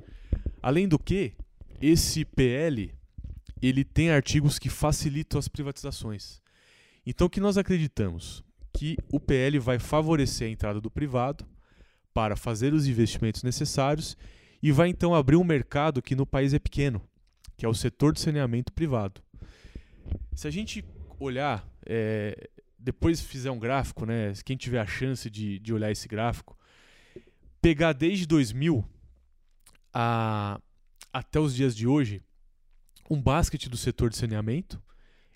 Além 0.63 0.89
do 0.89 0.99
que, 0.99 1.35
esse 1.81 2.25
PL 2.25 2.95
ele 3.61 3.85
tem 3.85 4.11
artigos 4.11 4.59
que 4.59 4.69
facilitam 4.69 5.39
as 5.39 5.49
privatizações. 5.49 6.41
Então, 7.07 7.27
o 7.27 7.31
que 7.31 7.41
nós 7.41 7.57
acreditamos? 7.57 8.43
Que 8.73 8.97
o 9.11 9.21
PL 9.21 9.59
vai 9.59 9.79
favorecer 9.79 10.49
a 10.49 10.51
entrada 10.51 10.81
do 10.81 10.91
privado 10.91 11.47
para 12.13 12.37
fazer 12.37 12.73
os 12.73 12.87
investimentos 12.87 13.43
necessários 13.43 14.17
e 14.63 14.71
vai 14.71 14.89
então 14.89 15.15
abrir 15.15 15.37
um 15.37 15.45
mercado 15.45 16.03
que 16.03 16.15
no 16.15 16.27
país 16.27 16.55
é 16.55 16.59
pequeno, 16.59 17.03
que 17.57 17.67
é 17.67 17.69
o 17.69 17.75
setor 17.75 18.13
de 18.13 18.21
saneamento 18.21 18.73
privado. 18.73 19.23
Se 20.35 20.47
a 20.47 20.51
gente 20.51 20.85
olhar, 21.19 21.67
é, 21.87 22.49
depois 22.79 23.21
fizer 23.21 23.51
um 23.51 23.59
gráfico, 23.59 24.07
né, 24.07 24.33
quem 24.45 24.57
tiver 24.57 24.81
a 24.81 24.87
chance 24.87 25.29
de, 25.29 25.59
de 25.59 25.73
olhar 25.73 25.91
esse 25.91 26.09
gráfico, 26.09 26.57
pegar 27.61 27.93
desde 27.93 28.27
2000 28.27 28.85
a, 29.93 30.61
até 31.13 31.39
os 31.39 31.55
dias 31.55 31.77
de 31.77 31.87
hoje, 31.87 32.23
um 33.11 33.21
basquete 33.21 33.69
do 33.69 33.77
setor 33.77 34.11
de 34.11 34.17
saneamento 34.17 34.83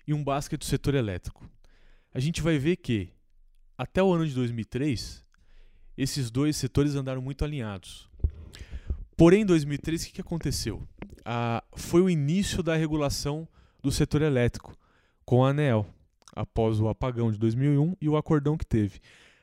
e 0.05 0.13
um 0.13 0.23
basquete 0.23 0.59
do 0.59 0.65
setor 0.65 0.95
elétrico. 0.95 1.49
A 2.13 2.19
gente 2.19 2.41
vai 2.41 2.57
ver 2.57 2.77
que, 2.77 3.11
até 3.77 4.01
o 4.01 4.11
ano 4.11 4.27
de 4.27 4.33
2003, 4.33 5.23
esses 5.97 6.31
dois 6.31 6.55
setores 6.57 6.95
andaram 6.95 7.21
muito 7.21 7.45
alinhados. 7.45 8.09
Porém, 9.15 9.41
em 9.41 9.45
2003, 9.45 10.03
o 10.03 10.13
que, 10.13 10.21
aconteceu? 10.21 10.87
Ah, 11.25 11.63
foi 11.75 12.01
o 12.01 12.09
início 12.09 12.61
da 12.61 12.75
regulação 12.75 13.47
do 13.81 13.91
setor 13.91 14.21
elétrico 14.21 14.77
com 15.25 15.43
a 15.43 15.49
ANEEL, 15.49 15.85
após 16.35 16.79
o 16.79 16.87
apagão 16.87 17.31
de 17.31 17.37
2001 17.37 17.95
e 17.99 18.07
o 18.07 18.15
acordão 18.15 18.57
que 18.57 18.65
teve. 18.65 18.99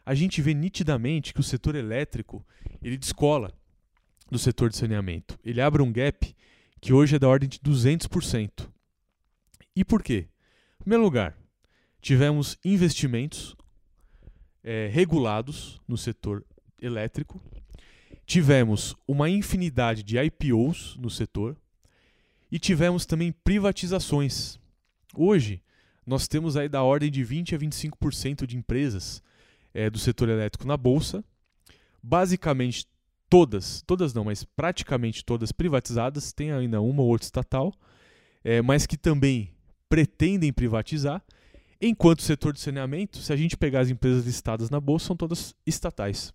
A 0.07 0.15
gente 0.15 0.41
vê 0.41 0.55
nitidamente 0.55 1.35
que 1.35 1.41
o 1.41 1.45
setor 1.45 1.75
elétrico 1.75 2.45
ele 2.83 2.97
descola 2.97 3.53
do 4.31 4.39
setor 4.39 4.71
de 4.71 4.77
saneamento. 4.77 5.39
Ele 5.45 5.61
abre 5.61 5.83
um 5.83 5.93
gap 5.93 6.35
que 6.81 6.93
hoje 6.93 7.17
é 7.17 7.19
da 7.19 7.29
ordem 7.29 7.49
de 7.49 7.59
200%. 7.59 8.69
E 9.75 9.85
por 9.85 10.03
quê? 10.03 10.29
Em 10.77 10.85
primeiro 10.85 11.03
lugar, 11.03 11.37
tivemos 12.01 12.59
investimentos 12.65 13.57
é, 14.65 14.89
regulados 14.91 15.81
no 15.87 15.97
setor 15.97 16.45
elétrico. 16.81 17.41
Tivemos 18.27 18.97
uma 19.07 19.29
infinidade 19.29 20.03
de 20.03 20.19
IPOs 20.19 20.97
no 20.99 21.11
setor 21.11 21.57
e 22.51 22.59
tivemos 22.59 23.05
também 23.05 23.31
privatizações. 23.31 24.59
Hoje, 25.15 25.63
nós 26.07 26.27
temos 26.27 26.57
aí 26.57 26.69
da 26.69 26.83
ordem 26.83 27.11
de 27.11 27.23
20 27.23 27.55
a 27.55 27.59
25% 27.59 28.47
de 28.47 28.57
empresas 28.57 29.23
é, 29.75 29.91
do 29.91 29.99
setor 29.99 30.29
elétrico 30.29 30.67
na 30.67 30.77
bolsa, 30.77 31.23
basicamente 32.03 32.87
todas, 33.29 33.83
todas 33.87 34.15
não, 34.15 34.25
mas 34.25 34.45
praticamente 34.45 35.25
todas 35.25 35.53
privatizadas, 35.53 36.33
tem 36.33 36.53
ainda 36.53 36.81
uma 36.81 37.03
ou 37.03 37.09
outra 37.09 37.27
estatal, 37.27 37.75
é, 38.43 38.63
mas 38.63 38.87
que 38.87 38.97
também 38.97 39.51
pretendem 39.89 40.53
privatizar, 40.53 41.23
enquanto 41.81 42.21
o 42.21 42.23
setor 42.23 42.53
de 42.53 42.61
saneamento, 42.61 43.19
se 43.19 43.33
a 43.33 43.37
gente 43.37 43.57
pegar 43.57 43.81
as 43.81 43.91
empresas 43.91 44.25
listadas 44.25 44.71
na 44.71 44.81
bolsa, 44.81 45.07
são 45.07 45.17
todas 45.17 45.55
estatais. 45.67 46.33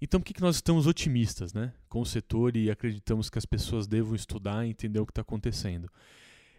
Então, 0.00 0.20
por 0.20 0.26
que, 0.26 0.34
que 0.34 0.40
nós 0.40 0.56
estamos 0.56 0.86
otimistas 0.86 1.54
né, 1.54 1.72
com 1.88 2.00
o 2.00 2.06
setor 2.06 2.56
e 2.56 2.70
acreditamos 2.70 3.30
que 3.30 3.38
as 3.38 3.46
pessoas 3.46 3.86
devam 3.86 4.14
estudar 4.14 4.66
e 4.66 4.70
entender 4.70 5.00
o 5.00 5.06
que 5.06 5.12
está 5.12 5.22
acontecendo? 5.22 5.88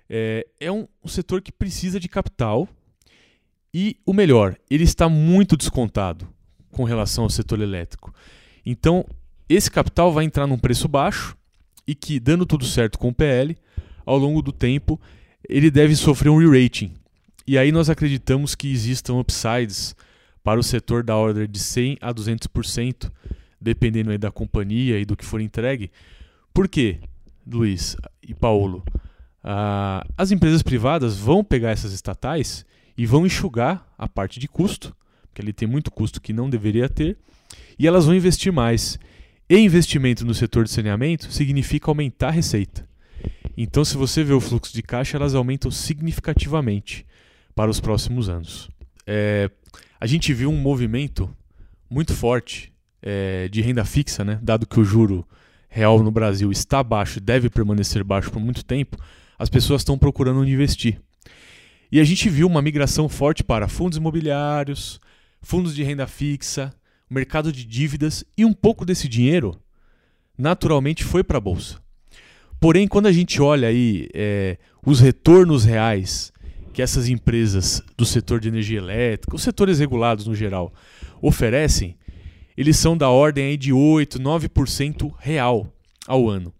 É, 0.10 0.48
é 0.60 0.72
um, 0.72 0.88
um 1.04 1.08
setor 1.08 1.42
que 1.42 1.52
precisa 1.52 2.00
de 2.00 2.08
capital 2.08 2.68
e, 3.74 3.98
o 4.06 4.14
melhor, 4.14 4.58
ele 4.70 4.84
está 4.84 5.10
muito 5.10 5.58
descontado 5.58 6.28
com 6.72 6.84
relação 6.84 7.26
ao 7.26 7.30
setor 7.30 7.62
elétrico. 7.62 8.14
Então, 8.66 9.06
esse 9.48 9.70
capital 9.70 10.12
vai 10.12 10.26
entrar 10.26 10.48
num 10.48 10.58
preço 10.58 10.88
baixo 10.88 11.38
e 11.86 11.94
que, 11.94 12.20
dando 12.20 12.46
tudo 12.46 12.66
certo 12.66 12.98
com 12.98 13.10
o 13.10 13.14
PL, 13.14 13.56
ao 14.06 14.18
longo 14.18 14.42
do 14.42 14.52
tempo, 14.52 15.00
ele 15.48 15.70
deve 15.70 15.96
sofrer 15.96 16.30
um 16.30 16.38
re-rating. 16.38 16.94
E 17.48 17.60
aí 17.60 17.72
nós 17.72 17.90
acreditamos 17.90 18.56
que 18.56 18.72
existam 18.72 19.16
upsides 19.16 19.96
para 20.44 20.60
o 20.60 20.64
setor 20.64 21.04
da 21.04 21.16
ordem 21.16 21.48
de 21.48 21.60
100 21.60 21.98
a 22.02 22.14
200%, 22.14 23.12
dependendo 23.62 24.10
aí 24.12 24.18
da 24.18 24.32
companhia 24.32 25.00
e 25.00 25.06
do 25.06 25.16
que 25.16 25.24
for 25.24 25.40
entregue. 25.40 25.92
Por 26.52 26.68
quê, 26.68 27.00
Luiz 27.46 27.96
e 28.22 28.34
Paulo? 28.34 28.84
Ah, 29.44 30.04
as 30.18 30.32
empresas 30.32 30.64
privadas 30.64 31.18
vão 31.18 31.44
pegar 31.44 31.70
essas 31.70 31.94
estatais 31.94 32.66
e 32.98 33.06
vão 33.06 33.28
enxugar 33.28 33.88
a 33.96 34.08
parte 34.08 34.40
de 34.40 34.48
custo, 34.48 34.96
porque 35.28 35.40
ele 35.40 35.54
tem 35.54 35.68
muito 35.68 35.92
custo 35.92 36.20
que 36.20 36.34
não 36.34 36.50
deveria 36.50 36.90
ter, 36.90 37.16
e 37.78 37.86
elas 37.86 38.06
vão 38.06 38.16
investir 38.16 38.52
mais. 38.52 38.98
E 39.48 39.56
investimento 39.58 40.26
no 40.26 40.34
setor 40.34 40.64
de 40.64 40.72
saneamento 40.72 41.32
significa 41.32 41.92
aumentar 41.92 42.30
a 42.30 42.32
receita. 42.32 42.88
Então, 43.56 43.86
se 43.86 43.96
você 43.96 44.24
vê 44.24 44.34
o 44.34 44.42
fluxo 44.42 44.74
de 44.74 44.82
caixa, 44.82 45.18
elas 45.18 45.36
aumentam 45.36 45.70
significativamente 45.70 47.06
para 47.56 47.72
os 47.72 47.80
próximos 47.80 48.28
anos. 48.30 48.70
É, 49.08 49.50
a 50.00 50.06
gente 50.06 50.34
viu 50.34 50.50
um 50.50 50.58
movimento 50.58 51.34
muito 51.90 52.14
forte 52.14 52.74
é, 53.02 53.48
de 53.48 53.62
renda 53.62 53.86
fixa, 53.86 54.24
né? 54.26 54.38
dado 54.42 54.68
que 54.68 54.80
o 54.80 54.84
juro 54.84 55.26
real 55.70 56.04
no 56.04 56.12
Brasil 56.12 56.52
está 56.52 56.84
baixo 56.84 57.18
e 57.18 57.22
deve 57.22 57.50
permanecer 57.50 58.04
baixo 58.04 58.30
por 58.30 58.40
muito 58.40 58.64
tempo, 58.64 58.98
as 59.38 59.50
pessoas 59.50 59.82
estão 59.82 59.98
procurando 59.98 60.42
onde 60.42 60.52
investir. 60.52 61.02
E 61.92 62.00
a 62.00 62.04
gente 62.04 62.30
viu 62.30 62.48
uma 62.48 62.62
migração 62.62 63.08
forte 63.08 63.44
para 63.44 63.68
fundos 63.68 63.98
imobiliários, 63.98 65.00
fundos 65.42 65.76
de 65.76 65.84
renda 65.84 66.08
fixa, 66.08 66.74
mercado 67.10 67.52
de 67.52 67.64
dívidas 67.64 68.24
e 68.38 68.44
um 68.44 68.54
pouco 68.54 68.86
desse 68.86 69.08
dinheiro 69.08 69.58
naturalmente 70.38 71.04
foi 71.04 71.24
para 71.24 71.38
a 71.38 71.42
bolsa. 71.42 71.78
Porém, 72.60 72.88
quando 72.88 73.06
a 73.08 73.12
gente 73.12 73.42
olha 73.42 73.68
aí 73.68 74.10
é, 74.14 74.58
os 74.86 75.00
retornos 75.00 75.64
reais 75.64 76.32
que 76.76 76.82
essas 76.82 77.08
empresas 77.08 77.82
do 77.96 78.06
setor 78.06 78.42
de 78.42 78.50
energia 78.50 78.80
elétrica, 78.80 79.34
os 79.34 79.44
setores 79.44 79.80
regulados 79.80 80.28
no 80.28 80.36
geral, 80.36 80.74
oferecem, 81.22 81.98
eles 82.58 82.76
são 82.76 82.98
da 82.98 83.10
ordem 83.10 83.46
aí 83.46 83.56
de 83.56 83.72
8, 83.72 84.20
9% 84.20 85.14
real 85.18 85.74
ao 86.06 86.30
ano. 86.30 86.54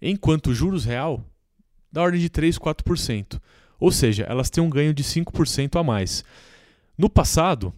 Enquanto 0.00 0.54
juros 0.54 0.84
real, 0.84 1.28
da 1.90 2.02
ordem 2.02 2.20
de 2.20 2.28
3, 2.28 2.56
4%. 2.56 3.40
Ou 3.80 3.90
seja, 3.90 4.22
elas 4.28 4.48
têm 4.48 4.62
um 4.62 4.70
ganho 4.70 4.94
de 4.94 5.02
5% 5.02 5.74
a 5.74 5.82
mais. 5.82 6.24
No 6.96 7.10
passado, 7.10 7.74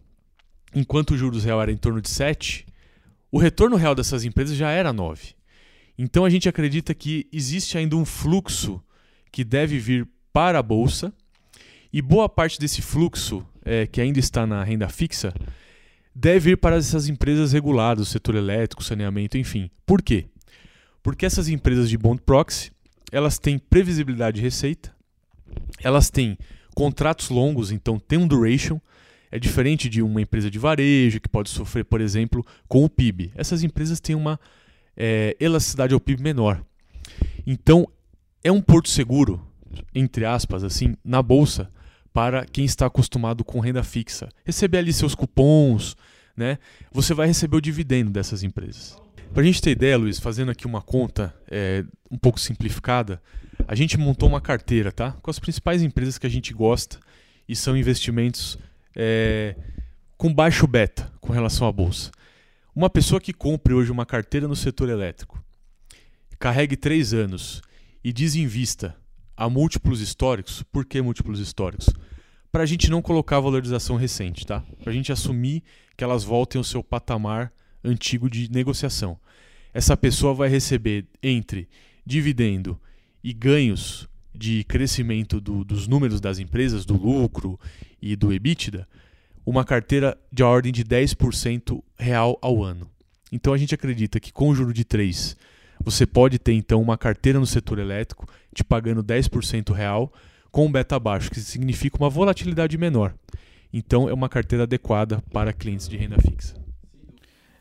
enquanto 0.74 1.12
o 1.12 1.16
juros 1.16 1.44
real 1.44 1.62
era 1.62 1.72
em 1.72 1.78
torno 1.78 2.02
de 2.02 2.10
7, 2.10 2.66
o 3.32 3.38
retorno 3.38 3.76
real 3.76 3.94
dessas 3.94 4.22
empresas 4.22 4.54
já 4.54 4.70
era 4.70 4.92
9. 4.92 5.34
Então 5.96 6.26
a 6.26 6.30
gente 6.30 6.46
acredita 6.46 6.92
que 6.92 7.26
existe 7.32 7.78
ainda 7.78 7.96
um 7.96 8.04
fluxo 8.04 8.82
que 9.32 9.42
deve 9.42 9.78
vir 9.78 10.06
para 10.30 10.58
a 10.58 10.62
bolsa 10.62 11.10
e 11.92 12.00
boa 12.00 12.28
parte 12.28 12.58
desse 12.58 12.82
fluxo, 12.82 13.44
é, 13.64 13.86
que 13.86 14.00
ainda 14.00 14.18
está 14.18 14.46
na 14.46 14.62
renda 14.62 14.88
fixa, 14.88 15.32
deve 16.14 16.50
ir 16.50 16.56
para 16.56 16.76
essas 16.76 17.08
empresas 17.08 17.52
reguladas, 17.52 18.08
setor 18.08 18.34
elétrico, 18.34 18.82
saneamento, 18.82 19.36
enfim. 19.36 19.70
Por 19.84 20.02
quê? 20.02 20.26
Porque 21.02 21.26
essas 21.26 21.48
empresas 21.48 21.88
de 21.88 21.96
bond 21.96 22.20
proxy, 22.22 22.70
elas 23.10 23.38
têm 23.38 23.58
previsibilidade 23.58 24.36
de 24.36 24.42
receita, 24.42 24.94
elas 25.82 26.10
têm 26.10 26.38
contratos 26.74 27.28
longos, 27.30 27.72
então 27.72 27.98
tem 27.98 28.18
um 28.18 28.26
duration, 28.26 28.80
é 29.30 29.38
diferente 29.38 29.88
de 29.88 30.02
uma 30.02 30.20
empresa 30.20 30.50
de 30.50 30.58
varejo 30.58 31.20
que 31.20 31.28
pode 31.28 31.50
sofrer, 31.50 31.84
por 31.84 32.00
exemplo, 32.00 32.44
com 32.68 32.84
o 32.84 32.88
PIB. 32.88 33.32
Essas 33.34 33.62
empresas 33.62 34.00
têm 34.00 34.16
uma 34.16 34.38
é, 34.96 35.36
elasticidade 35.38 35.94
ao 35.94 36.00
PIB 36.00 36.22
menor. 36.22 36.64
Então, 37.46 37.88
é 38.42 38.50
um 38.50 38.60
porto 38.60 38.88
seguro, 38.88 39.40
entre 39.94 40.24
aspas, 40.24 40.64
assim, 40.64 40.96
na 41.04 41.22
bolsa, 41.22 41.70
para 42.12 42.44
quem 42.44 42.64
está 42.64 42.86
acostumado 42.86 43.44
com 43.44 43.60
renda 43.60 43.82
fixa. 43.82 44.28
Receber 44.44 44.78
ali 44.78 44.92
seus 44.92 45.14
cupons, 45.14 45.96
né? 46.36 46.58
Você 46.92 47.14
vai 47.14 47.26
receber 47.26 47.56
o 47.56 47.60
dividendo 47.60 48.10
dessas 48.10 48.42
empresas. 48.42 48.96
Para 49.32 49.42
a 49.42 49.46
gente 49.46 49.62
ter 49.62 49.70
ideia, 49.70 49.96
Luiz, 49.96 50.18
fazendo 50.18 50.50
aqui 50.50 50.66
uma 50.66 50.82
conta 50.82 51.34
é, 51.48 51.84
um 52.10 52.18
pouco 52.18 52.40
simplificada, 52.40 53.22
a 53.68 53.74
gente 53.74 53.96
montou 53.96 54.28
uma 54.28 54.40
carteira, 54.40 54.90
tá? 54.90 55.12
Com 55.22 55.30
as 55.30 55.38
principais 55.38 55.82
empresas 55.82 56.18
que 56.18 56.26
a 56.26 56.30
gente 56.30 56.52
gosta 56.52 56.98
e 57.48 57.54
são 57.54 57.76
investimentos 57.76 58.58
é, 58.96 59.54
com 60.16 60.32
baixo 60.34 60.66
beta 60.66 61.10
com 61.20 61.32
relação 61.32 61.66
à 61.68 61.72
bolsa. 61.72 62.10
Uma 62.74 62.90
pessoa 62.90 63.20
que 63.20 63.32
compre 63.32 63.72
hoje 63.72 63.92
uma 63.92 64.06
carteira 64.06 64.48
no 64.48 64.56
setor 64.56 64.88
elétrico, 64.88 65.42
carregue 66.38 66.76
três 66.76 67.12
anos 67.12 67.62
e 68.02 68.12
desinvista 68.12 68.96
a 69.40 69.48
múltiplos 69.48 70.02
históricos. 70.02 70.62
Por 70.70 70.84
que 70.84 71.00
múltiplos 71.00 71.40
históricos? 71.40 71.88
Para 72.52 72.62
a 72.62 72.66
gente 72.66 72.90
não 72.90 73.00
colocar 73.00 73.40
valorização 73.40 73.96
recente, 73.96 74.46
tá? 74.46 74.62
Para 74.82 74.90
a 74.90 74.94
gente 74.94 75.10
assumir 75.10 75.62
que 75.96 76.04
elas 76.04 76.22
voltem 76.22 76.58
ao 76.58 76.64
seu 76.64 76.84
patamar 76.84 77.50
antigo 77.82 78.28
de 78.28 78.50
negociação. 78.52 79.18
Essa 79.72 79.96
pessoa 79.96 80.34
vai 80.34 80.50
receber 80.50 81.06
entre 81.22 81.70
dividendo 82.04 82.78
e 83.24 83.32
ganhos 83.32 84.06
de 84.34 84.62
crescimento 84.64 85.40
do, 85.40 85.64
dos 85.64 85.88
números 85.88 86.20
das 86.20 86.38
empresas, 86.38 86.84
do 86.84 86.94
lucro 86.94 87.58
e 88.02 88.14
do 88.16 88.34
EBITDA, 88.34 88.86
uma 89.46 89.64
carteira 89.64 90.18
de 90.30 90.42
ordem 90.42 90.70
de 90.70 90.84
10% 90.84 91.82
real 91.98 92.38
ao 92.42 92.62
ano. 92.62 92.90
Então 93.32 93.54
a 93.54 93.58
gente 93.58 93.74
acredita 93.74 94.20
que 94.20 94.34
com 94.34 94.50
o 94.50 94.54
juro 94.54 94.74
de 94.74 94.84
3, 94.84 95.34
você 95.82 96.06
pode 96.06 96.38
ter 96.38 96.52
então 96.52 96.80
uma 96.80 96.98
carteira 96.98 97.38
no 97.38 97.46
setor 97.46 97.78
elétrico 97.78 98.26
te 98.54 98.62
pagando 98.62 99.02
10% 99.02 99.72
real 99.72 100.12
com 100.50 100.66
um 100.66 100.72
beta 100.72 100.98
baixo, 100.98 101.30
que 101.30 101.40
significa 101.40 101.96
uma 101.98 102.10
volatilidade 102.10 102.76
menor. 102.76 103.14
Então 103.72 104.08
é 104.08 104.12
uma 104.12 104.28
carteira 104.28 104.64
adequada 104.64 105.22
para 105.32 105.52
clientes 105.52 105.88
de 105.88 105.96
renda 105.96 106.16
fixa. 106.18 106.54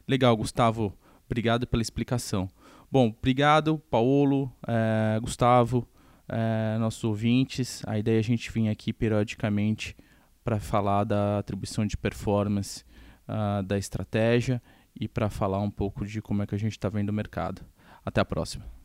Legal, 0.08 0.36
Gustavo. 0.36 0.93
Obrigado 1.25 1.67
pela 1.67 1.84
explicação. 1.84 2.49
Bom, 2.91 3.13
obrigado, 3.15 3.77
Paulo, 3.91 4.51
é, 4.67 5.19
Gustavo, 5.21 5.88
é, 6.27 6.77
nossos 6.79 7.03
ouvintes. 7.03 7.84
A 7.86 7.99
ideia 7.99 8.17
é 8.17 8.19
a 8.19 8.23
gente 8.23 8.51
vir 8.51 8.67
aqui 8.67 8.91
periodicamente 8.91 9.95
para 10.43 10.60
falar 10.60 11.03
da 11.03 11.38
atribuição 11.38 11.86
de 11.86 11.95
performance 11.95 12.84
uh, 13.27 13.62
da 13.62 13.77
estratégia 13.77 14.60
e 14.99 15.08
para 15.08 15.29
falar 15.29 15.60
um 15.60 15.69
pouco 15.69 16.03
de 16.05 16.21
como 16.21 16.41
é 16.41 16.47
que 16.47 16.55
a 16.55 16.58
gente 16.58 16.71
está 16.71 16.89
vendo 16.89 17.10
o 17.10 17.13
mercado. 17.13 17.62
Até 18.06 18.22
a 18.22 18.26
próxima. 18.26 18.79